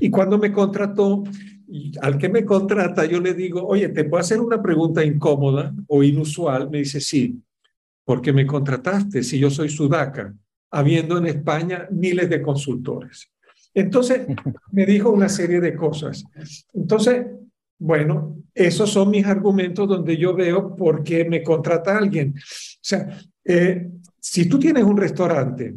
[0.00, 1.24] Y cuando me contrató,
[2.00, 6.02] al que me contrata, yo le digo, oye, ¿te puedo hacer una pregunta incómoda o
[6.02, 6.70] inusual?
[6.70, 7.42] Me dice, sí,
[8.04, 10.34] ¿por qué me contrataste si yo soy sudaca,
[10.70, 13.30] habiendo en España miles de consultores?
[13.74, 14.26] Entonces,
[14.72, 16.24] me dijo una serie de cosas.
[16.72, 17.26] Entonces,
[17.78, 22.34] bueno, esos son mis argumentos donde yo veo por qué me contrata alguien.
[22.36, 25.74] O sea, eh, si tú tienes un restaurante,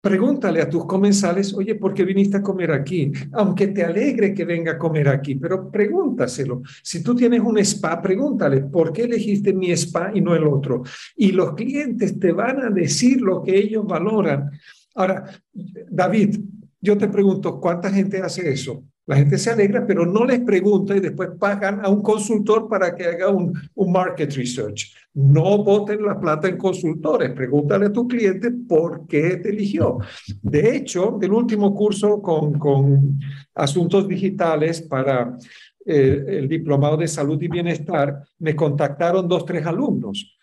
[0.00, 3.12] pregúntale a tus comensales, oye, ¿por qué viniste a comer aquí?
[3.32, 6.62] Aunque te alegre que venga a comer aquí, pero pregúntaselo.
[6.82, 10.82] Si tú tienes un spa, pregúntale, ¿por qué elegiste mi spa y no el otro?
[11.16, 14.50] Y los clientes te van a decir lo que ellos valoran.
[14.94, 16.40] Ahora, David,
[16.80, 18.84] yo te pregunto, ¿cuánta gente hace eso?
[19.10, 22.94] La gente se alegra, pero no les pregunta y después pagan a un consultor para
[22.94, 24.94] que haga un, un market research.
[25.14, 27.32] No voten la plata en consultores.
[27.32, 29.98] Pregúntale a tu cliente por qué te eligió.
[30.40, 33.18] De hecho, del último curso con, con
[33.52, 35.36] asuntos digitales para
[35.84, 40.38] eh, el diplomado de salud y bienestar, me contactaron dos, tres alumnos.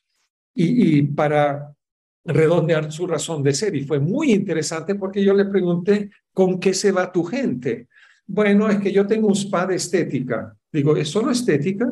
[0.53, 1.73] Y, y para
[2.25, 3.73] redondear su razón de ser.
[3.77, 7.87] Y fue muy interesante porque yo le pregunté, ¿con qué se va tu gente?
[8.27, 10.55] Bueno, es que yo tengo un spa de estética.
[10.71, 11.91] Digo, ¿es solo estética?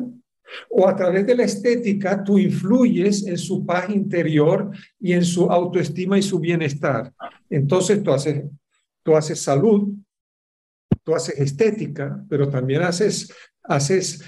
[0.70, 4.70] O a través de la estética tú influyes en su paz interior
[5.00, 7.12] y en su autoestima y su bienestar.
[7.50, 8.44] Entonces tú haces,
[9.02, 9.94] tú haces salud,
[11.02, 13.32] tú haces estética, pero también haces,
[13.64, 14.22] haces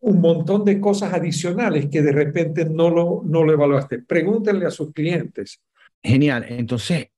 [0.00, 4.00] un montón de cosas adicionales que de repente no lo, no lo evaluaste.
[4.00, 5.62] Pregúntenle a sus clientes.
[6.02, 6.44] Genial.
[6.48, 7.08] Entonces,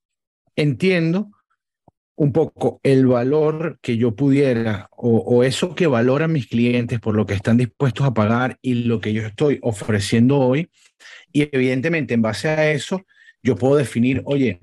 [0.54, 1.32] entiendo
[2.16, 7.26] un poco el valor que yo pudiera o, eso que valoran mis clientes por lo
[7.26, 10.70] que están dispuestos a pagar y lo que yo estoy ofreciendo hoy.
[11.32, 13.04] Y evidentemente en base a eso,
[13.42, 14.60] yo puedo definir, oye,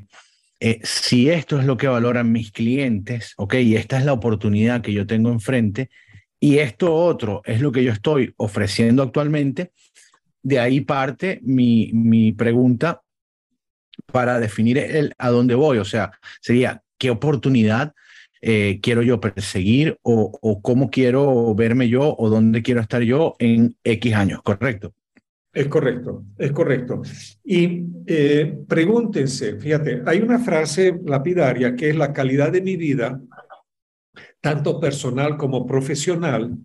[0.59, 4.81] eh, si esto es lo que valoran mis clientes, ok, y esta es la oportunidad
[4.81, 5.89] que yo tengo enfrente,
[6.39, 9.71] y esto otro es lo que yo estoy ofreciendo actualmente,
[10.41, 13.01] de ahí parte mi, mi pregunta
[14.11, 15.77] para definir el, a dónde voy.
[15.77, 16.11] O sea,
[16.41, 17.91] sería, ¿qué oportunidad
[18.41, 23.35] eh, quiero yo perseguir o, o, cómo quiero verme yo o dónde quiero estar yo
[23.39, 24.93] en X años, ¿correcto?
[25.51, 27.01] Es correcto, es correcto.
[27.43, 33.19] Y eh, pregúntense, fíjate, hay una frase lapidaria que es la calidad de mi vida,
[34.39, 36.57] tanto personal como profesional,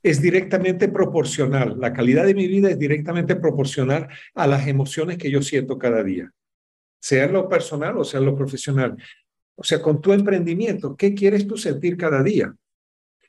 [0.00, 1.74] es directamente proporcional.
[1.80, 6.04] La calidad de mi vida es directamente proporcional a las emociones que yo siento cada
[6.04, 6.30] día,
[7.00, 8.96] sea en lo personal o sea en lo profesional.
[9.56, 12.54] O sea, con tu emprendimiento, ¿qué quieres tú sentir cada día?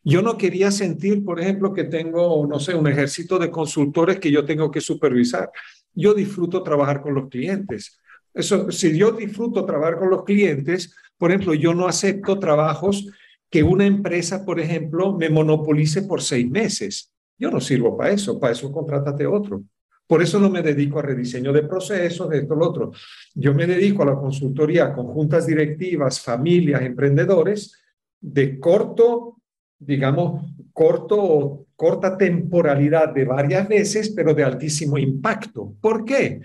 [0.03, 4.31] Yo no quería sentir, por ejemplo, que tengo, no sé, un ejército de consultores que
[4.31, 5.49] yo tengo que supervisar.
[5.93, 7.99] Yo disfruto trabajar con los clientes.
[8.33, 13.07] Eso, si yo disfruto trabajar con los clientes, por ejemplo, yo no acepto trabajos
[13.49, 17.11] que una empresa, por ejemplo, me monopolice por seis meses.
[17.37, 19.63] Yo no sirvo para eso, para eso contrátate otro.
[20.08, 22.91] Por eso no me dedico a rediseño de procesos, de esto, lo otro.
[23.36, 27.84] Yo me dedico a la consultoría con juntas directivas, familias, emprendedores
[28.20, 29.38] de corto
[29.80, 30.43] digamos,
[30.74, 35.74] corto o corta temporalidad de varias veces, pero de altísimo impacto.
[35.80, 36.41] ¿Por qué?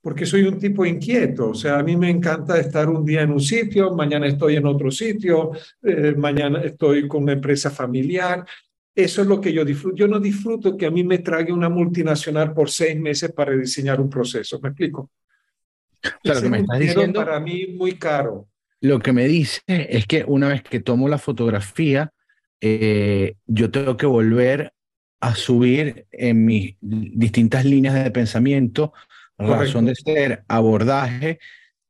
[0.00, 3.30] Porque soy un tipo inquieto, o sea, a mí me encanta estar un día en
[3.30, 5.52] un sitio, mañana estoy en otro sitio,
[5.82, 8.44] eh, mañana estoy con una empresa familiar.
[8.94, 9.96] Eso es lo que yo disfruto.
[9.96, 14.00] Yo no disfruto que a mí me trague una multinacional por seis meses para diseñar
[14.00, 14.60] un proceso.
[14.60, 15.10] ¿Me explico?
[16.22, 18.48] Claro, me estás diciendo para mí muy caro.
[18.80, 22.12] Lo que me dice es que una vez que tomo la fotografía,
[22.60, 24.72] eh, yo tengo que volver
[25.20, 28.92] a subir en mis distintas líneas de pensamiento,
[29.38, 31.38] razón de ser, abordaje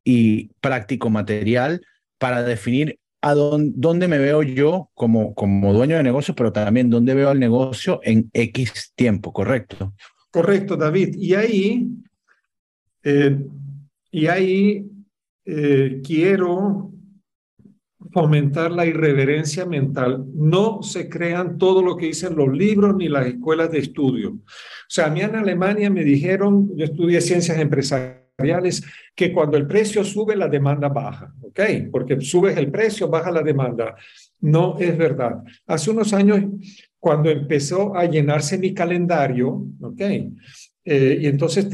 [0.03, 1.85] y práctico material
[2.17, 7.15] para definir a dónde, me veo yo como, como dueño de negocio, pero también dónde
[7.15, 9.93] veo el negocio en X tiempo, ¿correcto?
[10.29, 11.15] Correcto, David.
[11.17, 11.87] Y ahí,
[13.03, 13.35] eh,
[14.11, 14.87] y ahí
[15.43, 16.91] eh, quiero
[18.11, 20.23] fomentar la irreverencia mental.
[20.35, 24.33] No se crean todo lo que dicen los libros ni las escuelas de estudio.
[24.33, 28.24] O sea, a mí en Alemania me dijeron, yo estudié ciencias empresariales,
[29.15, 31.59] que cuando el precio sube, la demanda baja, ¿ok?
[31.91, 33.95] Porque subes el precio, baja la demanda.
[34.41, 35.41] No es verdad.
[35.65, 36.43] Hace unos años,
[36.99, 40.01] cuando empezó a llenarse mi calendario, ¿ok?
[40.83, 41.67] Eh, y entonces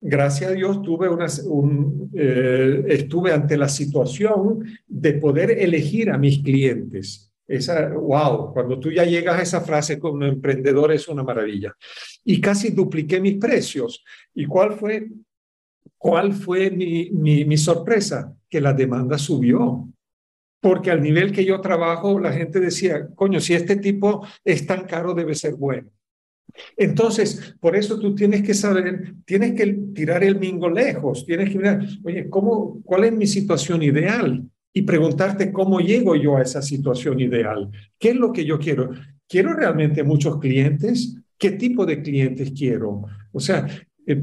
[0.00, 6.18] gracias a Dios tuve una, un, eh, estuve ante la situación de poder elegir a
[6.18, 7.32] mis clientes.
[7.46, 11.74] Esa, wow, cuando tú ya llegas a esa frase como emprendedor es una maravilla.
[12.24, 14.02] Y casi dupliqué mis precios.
[14.34, 15.08] ¿Y cuál fue,
[16.04, 18.36] cuál fue mi, mi, sorpresa?
[18.50, 19.88] Que la demanda subió.
[20.60, 24.84] Porque al nivel que yo trabajo, la gente decía, coño, si este tipo es tan
[24.84, 25.88] caro, debe ser bueno.
[26.76, 31.56] Entonces, por eso tú tienes que saber, tienes que tirar el mingo lejos, tienes que
[31.56, 34.44] mirar, oye, ¿cómo, ¿cuál es mi situación ideal?
[34.74, 37.70] Y preguntarte cómo llego yo a esa situación ideal.
[37.98, 38.90] ¿Qué es lo que yo quiero?
[39.26, 41.16] ¿Quiero realmente muchos clientes?
[41.38, 43.04] ¿Qué tipo de clientes quiero?
[43.32, 43.66] O sea,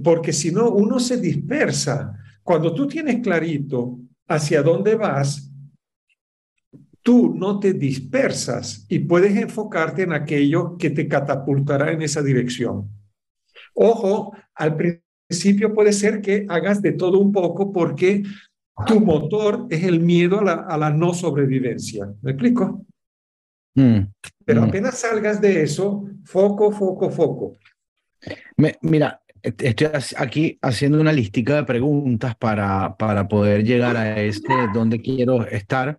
[0.03, 2.17] porque si no, uno se dispersa.
[2.43, 5.51] Cuando tú tienes clarito hacia dónde vas,
[7.01, 12.89] tú no te dispersas y puedes enfocarte en aquello que te catapultará en esa dirección.
[13.73, 14.77] Ojo, al
[15.29, 18.23] principio puede ser que hagas de todo un poco porque
[18.85, 22.11] tu motor es el miedo a la, no sobrevivencia.
[22.21, 22.85] ¿Me explico?
[23.75, 24.01] Mm,
[24.45, 24.63] Pero mm.
[24.65, 27.57] apenas salgas de eso, foco, foco, foco.
[28.81, 35.01] mira, Estoy aquí haciendo una listica de preguntas para, para poder llegar a este donde
[35.01, 35.97] quiero estar.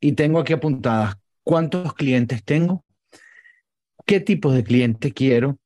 [0.00, 2.84] Y tengo aquí apuntadas cuántos clientes tengo,
[4.06, 5.58] qué tipo de cliente quiero,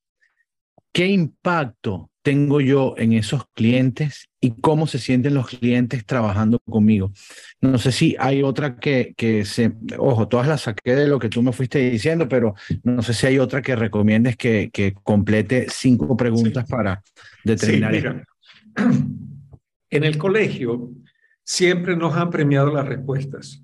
[0.92, 7.12] qué impacto tengo yo en esos clientes y cómo se sienten los clientes trabajando conmigo.
[7.60, 11.28] No sé si hay otra que, que se, ojo, todas las saqué de lo que
[11.28, 15.68] tú me fuiste diciendo, pero no sé si hay otra que recomiendes que, que complete
[15.70, 17.00] cinco preguntas para
[17.44, 18.26] determinar.
[19.88, 20.90] En el colegio
[21.44, 23.62] siempre nos han premiado las respuestas.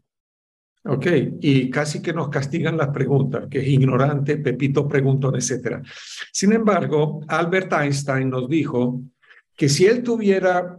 [0.85, 1.07] Ok,
[1.41, 5.81] y casi que nos castigan las preguntas, que es ignorante, Pepito preguntón, etc.
[6.33, 9.01] Sin embargo, Albert Einstein nos dijo
[9.55, 10.77] que si él tuviera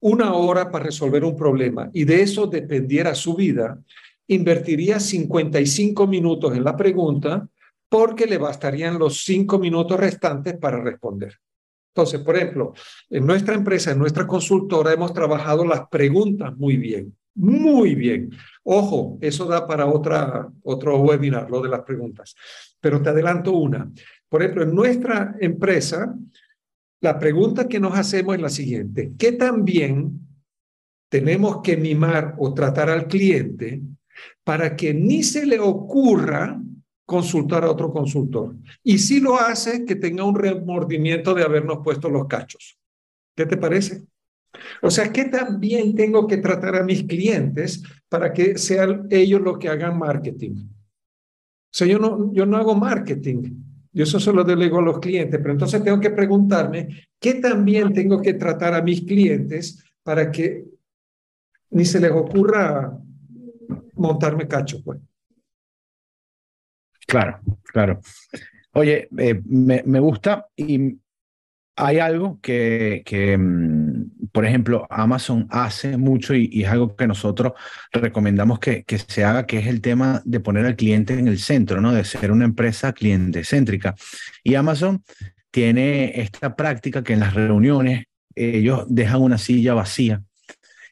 [0.00, 3.78] una hora para resolver un problema y de eso dependiera su vida,
[4.28, 7.46] invertiría 55 minutos en la pregunta
[7.88, 11.38] porque le bastarían los cinco minutos restantes para responder.
[11.94, 12.72] Entonces, por ejemplo,
[13.10, 18.30] en nuestra empresa, en nuestra consultora, hemos trabajado las preguntas muy bien, muy bien.
[18.62, 22.34] Ojo, eso da para otra, otro webinar, lo de las preguntas.
[22.80, 23.90] Pero te adelanto una.
[24.28, 26.14] Por ejemplo, en nuestra empresa,
[27.00, 29.12] la pregunta que nos hacemos es la siguiente.
[29.18, 30.20] ¿Qué tan bien
[31.08, 33.82] tenemos que mimar o tratar al cliente
[34.42, 36.60] para que ni se le ocurra
[37.04, 38.56] consultar a otro consultor.
[38.82, 42.78] Y si lo hace, que tenga un remordimiento de habernos puesto los cachos.
[43.36, 44.04] ¿Qué te parece?
[44.82, 49.58] O sea, ¿qué también tengo que tratar a mis clientes para que sean ellos los
[49.58, 50.54] que hagan marketing?
[50.56, 53.64] O sea, yo no, yo no hago marketing.
[53.92, 56.88] Yo eso se lo delego a los clientes, pero entonces tengo que preguntarme
[57.20, 60.64] qué también tengo que tratar a mis clientes para que
[61.70, 62.96] ni se les ocurra
[63.94, 65.00] montarme cacho, pues.
[67.06, 68.00] Claro, claro.
[68.72, 70.98] Oye, eh, me, me, gusta y
[71.76, 73.83] hay algo que, que, mm,
[74.34, 77.52] por ejemplo, Amazon hace mucho y, y es algo que nosotros
[77.92, 81.38] recomendamos que, que, se haga, que es el tema de poner al cliente en el
[81.38, 81.94] centro, ¿no?
[81.94, 83.94] De ser una empresa cliente céntrica.
[84.42, 85.04] Y Amazon
[85.52, 90.20] tiene esta práctica que en las reuniones ellos dejan una silla vacía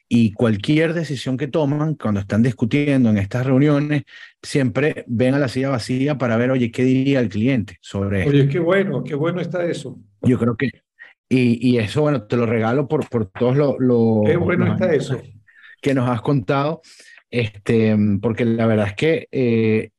[0.07, 4.03] y cualquier decisión que toman cuando están discutiendo en estas reuniones,
[4.41, 8.47] siempre ven a la silla vacía para ver, oye, ¿qué diría el cliente sobre Oye,
[8.47, 9.99] qué bueno, qué bueno está eso.
[10.21, 10.71] Yo creo que,
[11.29, 13.75] y, y eso, bueno, te lo regalo por, por todos los...
[13.79, 15.21] Lo, qué bueno está eso.
[15.81, 16.81] Que nos has contado,
[17.29, 19.89] este, porque la verdad es que eh,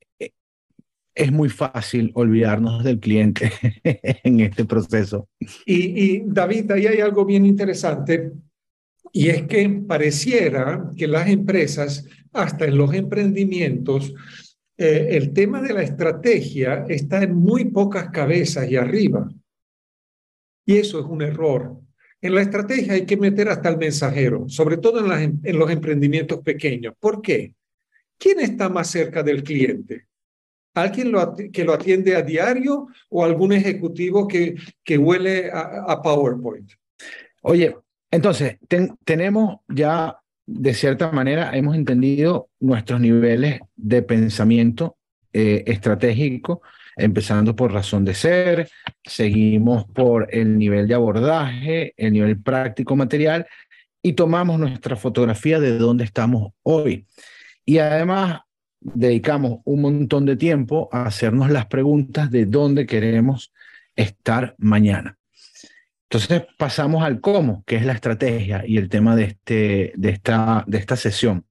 [1.15, 3.51] es muy fácil olvidarnos del cliente
[4.23, 5.29] en este proceso.
[5.65, 8.33] Y, y David, ahí hay algo bien interesante
[9.15, 14.13] y es que pareciera que las empresas, hasta en los emprendimientos,
[14.77, 19.31] eh, el tema de la estrategia está en muy pocas cabezas y arriba.
[20.65, 21.77] Y eso es un error.
[22.21, 26.39] En la estrategia hay que meter hasta el mensajero, sobre todo en, em, los emprendimientos
[26.39, 26.95] pequeños.
[26.99, 27.53] ¿Por qué?
[28.17, 30.07] ¿Quién está más cerca del cliente?
[30.73, 31.13] ¿Alguien
[31.53, 36.71] que lo atiende a diario o algún ejecutivo que, que huele a, a PowerPoint?
[37.41, 37.75] Oye,
[38.11, 38.57] entonces,
[39.03, 44.97] tenemos ya, de cierta manera, hemos entendido nuestros niveles de pensamiento
[45.33, 46.61] eh, estratégico,
[46.95, 48.69] empezando por razón de ser,
[49.03, 53.45] seguimos por el nivel de abordaje, el nivel práctico material,
[54.01, 57.07] y tomamos nuestra fotografía de dónde estamos hoy.
[57.65, 58.41] Y además
[58.79, 63.51] dedicamos un montón de tiempo a hacernos las preguntas de dónde queremos
[63.95, 65.17] estar mañana.
[66.03, 70.63] Entonces pasamos al cómo, que es la estrategia y el tema de, este, de, esta,
[70.67, 71.45] de esta sesión.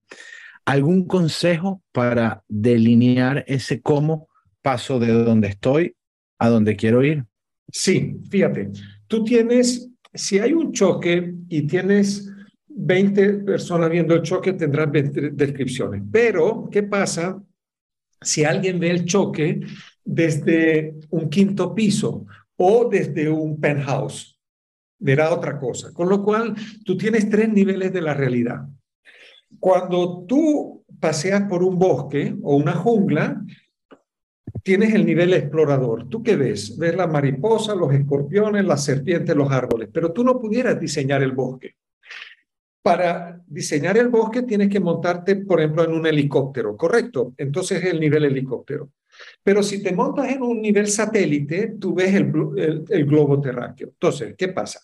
[0.64, 4.28] ¿Algún consejo para delinear ese cómo
[4.64, 5.94] paso de donde estoy
[6.38, 7.24] a donde quiero ir?
[7.70, 8.70] Sí, fíjate,
[9.06, 12.32] tú tienes, si hay un choque y tienes
[12.68, 16.02] 20 personas viendo el choque, tendrán 20 descripciones.
[16.10, 17.42] Pero, ¿qué pasa
[18.22, 19.60] si alguien ve el choque
[20.02, 22.24] desde un quinto piso
[22.56, 24.34] o desde un penthouse?
[25.04, 25.92] verá otra cosa.
[25.92, 26.54] Con lo cual,
[26.84, 28.66] tú tienes tres niveles de la realidad.
[29.60, 33.44] Cuando tú paseas por un bosque o una jungla,
[34.64, 36.08] tienes el nivel explorador.
[36.08, 36.76] ¿Tú qué ves?
[36.78, 41.32] Ves la mariposa, los escorpiones, las serpientes, los árboles, pero tú no pudieras diseñar el
[41.32, 41.76] bosque.
[42.82, 47.34] Para diseñar el bosque tienes que montarte, por ejemplo, en un helicóptero, ¿correcto?
[47.36, 48.90] Entonces es el nivel helicóptero.
[49.42, 52.32] Pero si te montas en un nivel satélite, tú ves el,
[52.88, 53.88] el, globo terráqueo.
[53.88, 54.80] Entonces, ¿qué pasa?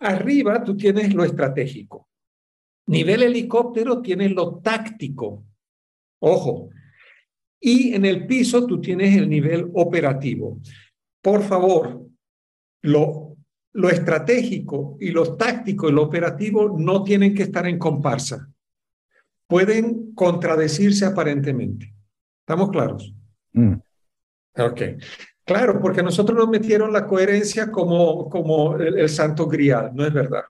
[0.00, 2.08] Arriba tú tienes lo estratégico.
[2.86, 5.44] Nivel helicóptero tienes lo táctico.
[6.20, 6.68] Ojo.
[7.64, 10.60] Y en el piso tú tienes el nivel operativo.
[11.22, 12.02] Por favor,
[12.82, 13.36] lo,
[13.72, 18.50] lo estratégico y lo táctico y lo operativo no tienen que estar en comparsa.
[19.46, 21.94] Pueden contradecirse aparentemente.
[22.40, 23.14] ¿Estamos claros?
[23.52, 23.74] Mm.
[24.58, 24.82] Ok.
[25.44, 30.42] Claro, porque nosotros nos metieron la coherencia como, como el, santo grial, no es verdad.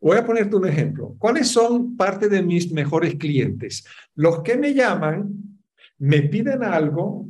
[0.00, 1.16] Voy a ponerte un ejemplo.
[1.18, 3.84] ¿Cuáles son parte de mis mejores clientes?
[4.14, 5.57] Los que me llaman,
[5.98, 7.26] me piden algo,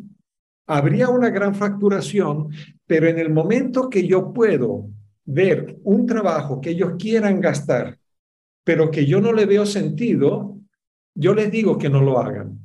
[0.67, 2.51] habría una gran facturación,
[2.87, 4.91] pero en el momento que yo puedo
[5.25, 7.99] ver un trabajo que ellos quieran gastar,
[8.65, 10.59] pero que yo no le veo sentido,
[11.15, 12.59] yo les digo que no lo hagan.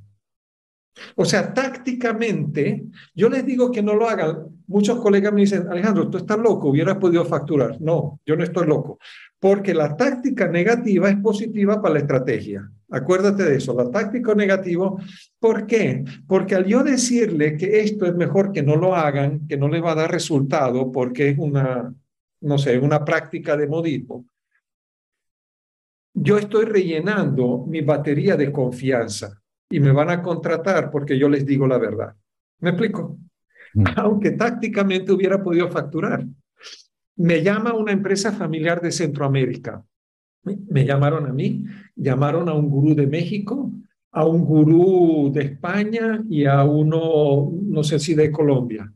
[1.16, 2.86] O sea, tácticamente,
[3.16, 4.53] yo les digo que no lo hagan.
[4.74, 7.80] Muchos colegas me dicen, Alejandro, tú estás loco, hubieras podido facturar.
[7.80, 8.98] No, yo no estoy loco,
[9.40, 12.68] porque la táctica negativa es positiva para la estrategia.
[12.90, 14.92] Acuérdate de eso, la táctica negativa.
[15.38, 16.04] ¿Por qué?
[16.28, 19.80] Porque al yo decirle que esto es mejor que no lo hagan, que no le
[19.80, 21.94] va a dar resultado, porque es una,
[22.42, 24.26] no sé, una práctica de modismo,
[26.16, 31.46] yo estoy rellenando mi batería de confianza y me van a contratar porque yo les
[31.46, 32.16] digo la verdad.
[32.60, 33.20] ¿Me explico?
[33.74, 33.84] Mm.
[33.98, 36.26] Aunque tácticamente hubiera podido facturar.
[37.16, 39.84] Me llama una empresa familiar de Centroamérica.
[40.44, 41.66] Me llamaron a mí,
[41.96, 43.72] llamaron a un gurú de México,
[44.12, 48.92] a un gurú de España y a uno, no sé si de Colombia.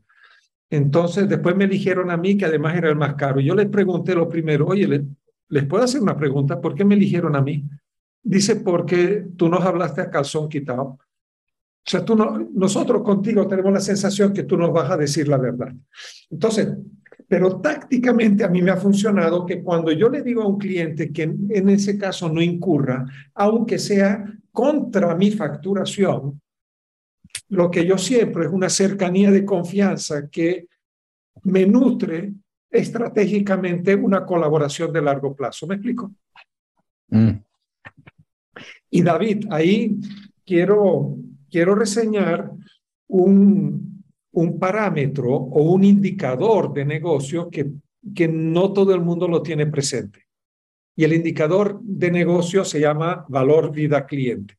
[0.70, 3.40] Entonces, después me dijeron a mí que además era el más caro.
[3.40, 5.06] Yo les pregunté lo primero, oye,
[5.48, 6.60] ¿les puedo hacer una pregunta?
[6.60, 7.64] ¿Por qué me eligieron a mí?
[8.22, 10.98] Dice, porque tú nos hablaste a calzón quitado.
[11.88, 15.26] O sea, tú no, nosotros contigo tenemos la sensación que tú nos vas a decir
[15.26, 15.72] la verdad.
[16.28, 16.68] Entonces,
[17.26, 21.10] pero tácticamente a mí me ha funcionado que cuando yo le digo a un cliente
[21.10, 24.22] que en ese caso no incurra, aunque sea
[24.52, 26.38] contra mi facturación,
[27.48, 30.68] lo que yo siempre es una cercanía de confianza que
[31.44, 32.34] me nutre
[32.70, 35.66] estratégicamente una colaboración de largo plazo.
[35.66, 36.12] ¿Me explico?
[37.08, 37.30] Mm.
[38.90, 39.96] Y David, ahí
[40.44, 41.16] quiero,
[41.50, 42.50] quiero reseñar
[43.08, 47.70] un, un parámetro o un indicador de negocio que,
[48.14, 50.26] que no todo el mundo lo tiene presente.
[50.96, 54.56] Y el indicador de negocio se llama valor vida cliente.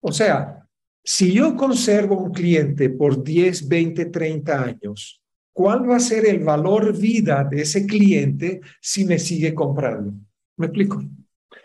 [0.00, 0.66] O sea,
[1.04, 5.20] si yo conservo un cliente por 10, 20, 30 años,
[5.52, 10.14] ¿cuál va a ser el valor vida de ese cliente si me sigue comprando?
[10.56, 11.02] ¿Me explico?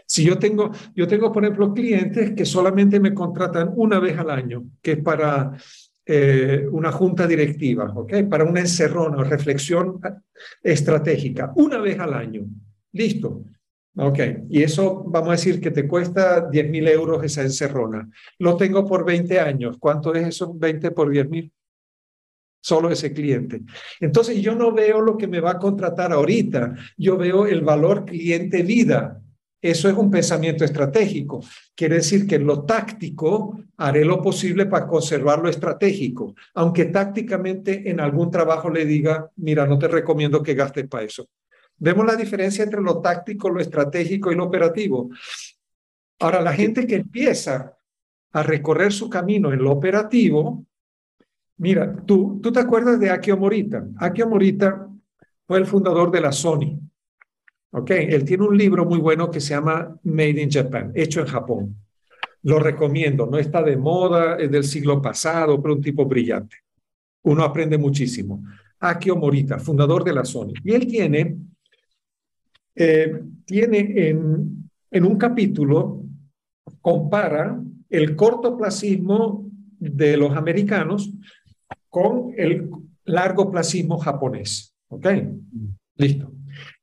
[0.08, 4.30] Si yo tengo, yo tengo, por ejemplo, clientes que solamente me contratan una vez al
[4.30, 5.52] año, que es para
[6.06, 8.24] eh, una junta directiva, ¿ok?
[8.30, 10.00] Para una encerrona reflexión
[10.64, 12.46] estratégica, una vez al año.
[12.94, 13.44] Listo.
[14.00, 18.08] Ok, y eso vamos a decir que te cuesta 10 mil euros esa encerrona.
[18.38, 19.78] Lo tengo por 20 años.
[19.80, 20.54] ¿Cuánto es eso?
[20.54, 21.52] 20 por 10 mil.
[22.62, 23.64] Solo ese cliente.
[24.00, 26.76] Entonces yo no veo lo que me va a contratar ahorita.
[26.96, 29.20] Yo veo el valor cliente vida.
[29.62, 31.44] Eso es un pensamiento estratégico.
[31.76, 37.90] Quiere decir que en lo táctico haré lo posible para conservar lo estratégico, aunque tácticamente
[37.90, 41.28] en algún trabajo le diga, mira, no te recomiendo que gastes para eso.
[41.80, 45.10] Vemos la diferencia entre lo táctico, lo estratégico y lo operativo.
[46.20, 47.78] Ahora, la gente que empieza
[48.32, 50.66] a recorrer su camino en lo operativo,
[51.58, 53.86] mira, tú, tú te acuerdas de Akio Morita.
[53.98, 54.88] Akio Morita
[55.46, 56.80] fue el fundador de la Sony.
[57.78, 57.92] ¿Ok?
[57.92, 61.76] Él tiene un libro muy bueno que se llama Made in Japan, hecho en Japón.
[62.42, 66.58] Lo recomiendo, no está de moda, es del siglo pasado, pero un tipo brillante.
[67.24, 68.44] Uno aprende muchísimo.
[68.80, 70.54] Akio Morita, fundador de la Sony.
[70.64, 71.38] Y él tiene,
[72.74, 76.04] eh, tiene en, en un capítulo,
[76.82, 81.12] compara el cortoplacismo de los americanos
[81.90, 82.72] con el
[83.06, 84.74] largo placismo japonés.
[84.90, 85.08] ¿Ok?
[85.96, 86.37] Listo.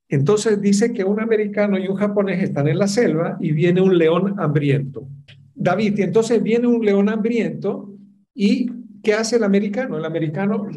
[0.09, 3.97] Entonces dice que un americano y un japonés están en la selva y viene un
[3.97, 5.09] león hambriento.
[5.55, 7.95] David, y entonces viene un león hambriento
[8.35, 8.71] y
[9.03, 9.97] ¿qué hace el americano?
[9.97, 10.69] El americano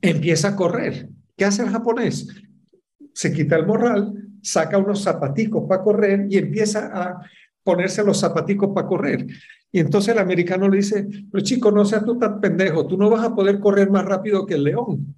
[0.00, 1.08] empieza a correr.
[1.36, 2.28] ¿Qué hace el japonés?
[3.12, 7.20] Se quita el morral, saca unos zapaticos para correr y empieza a
[7.62, 9.26] ponerse los zapaticos para correr.
[9.70, 13.10] Y entonces el americano le dice, pero chico, no seas tú tan pendejo, tú no
[13.10, 15.14] vas a poder correr más rápido que el león.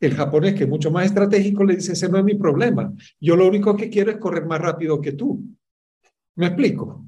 [0.00, 2.92] El japonés, que es mucho más estratégico, le dice, ese no es mi problema.
[3.20, 5.44] Yo lo único que quiero es correr más rápido que tú.
[6.36, 7.04] ¿Me explico?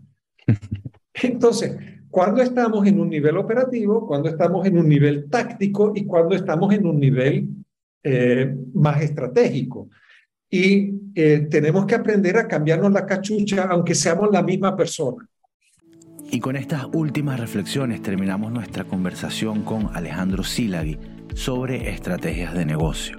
[1.15, 1.77] Entonces,
[2.11, 6.73] cuando estamos en un nivel operativo, cuando estamos en un nivel táctico y cuando estamos
[6.75, 7.49] en un nivel
[8.03, 9.89] eh, más estratégico.
[10.51, 15.27] Y eh, tenemos que aprender a cambiarnos la cachucha, aunque seamos la misma persona.
[16.31, 20.99] Y con estas últimas reflexiones terminamos nuestra conversación con Alejandro Silagui
[21.35, 23.19] sobre estrategias de negocio.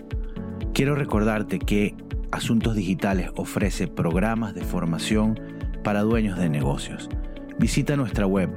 [0.73, 1.95] Quiero recordarte que
[2.31, 5.39] Asuntos Digitales ofrece programas de formación
[5.83, 7.09] para dueños de negocios.
[7.59, 8.49] Visita nuestra web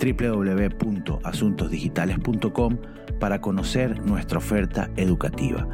[0.00, 2.78] www.asuntosdigitales.com
[3.20, 5.68] para conocer nuestra oferta educativa.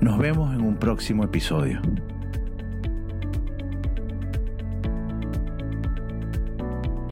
[0.00, 1.82] Nos vemos en un próximo episodio.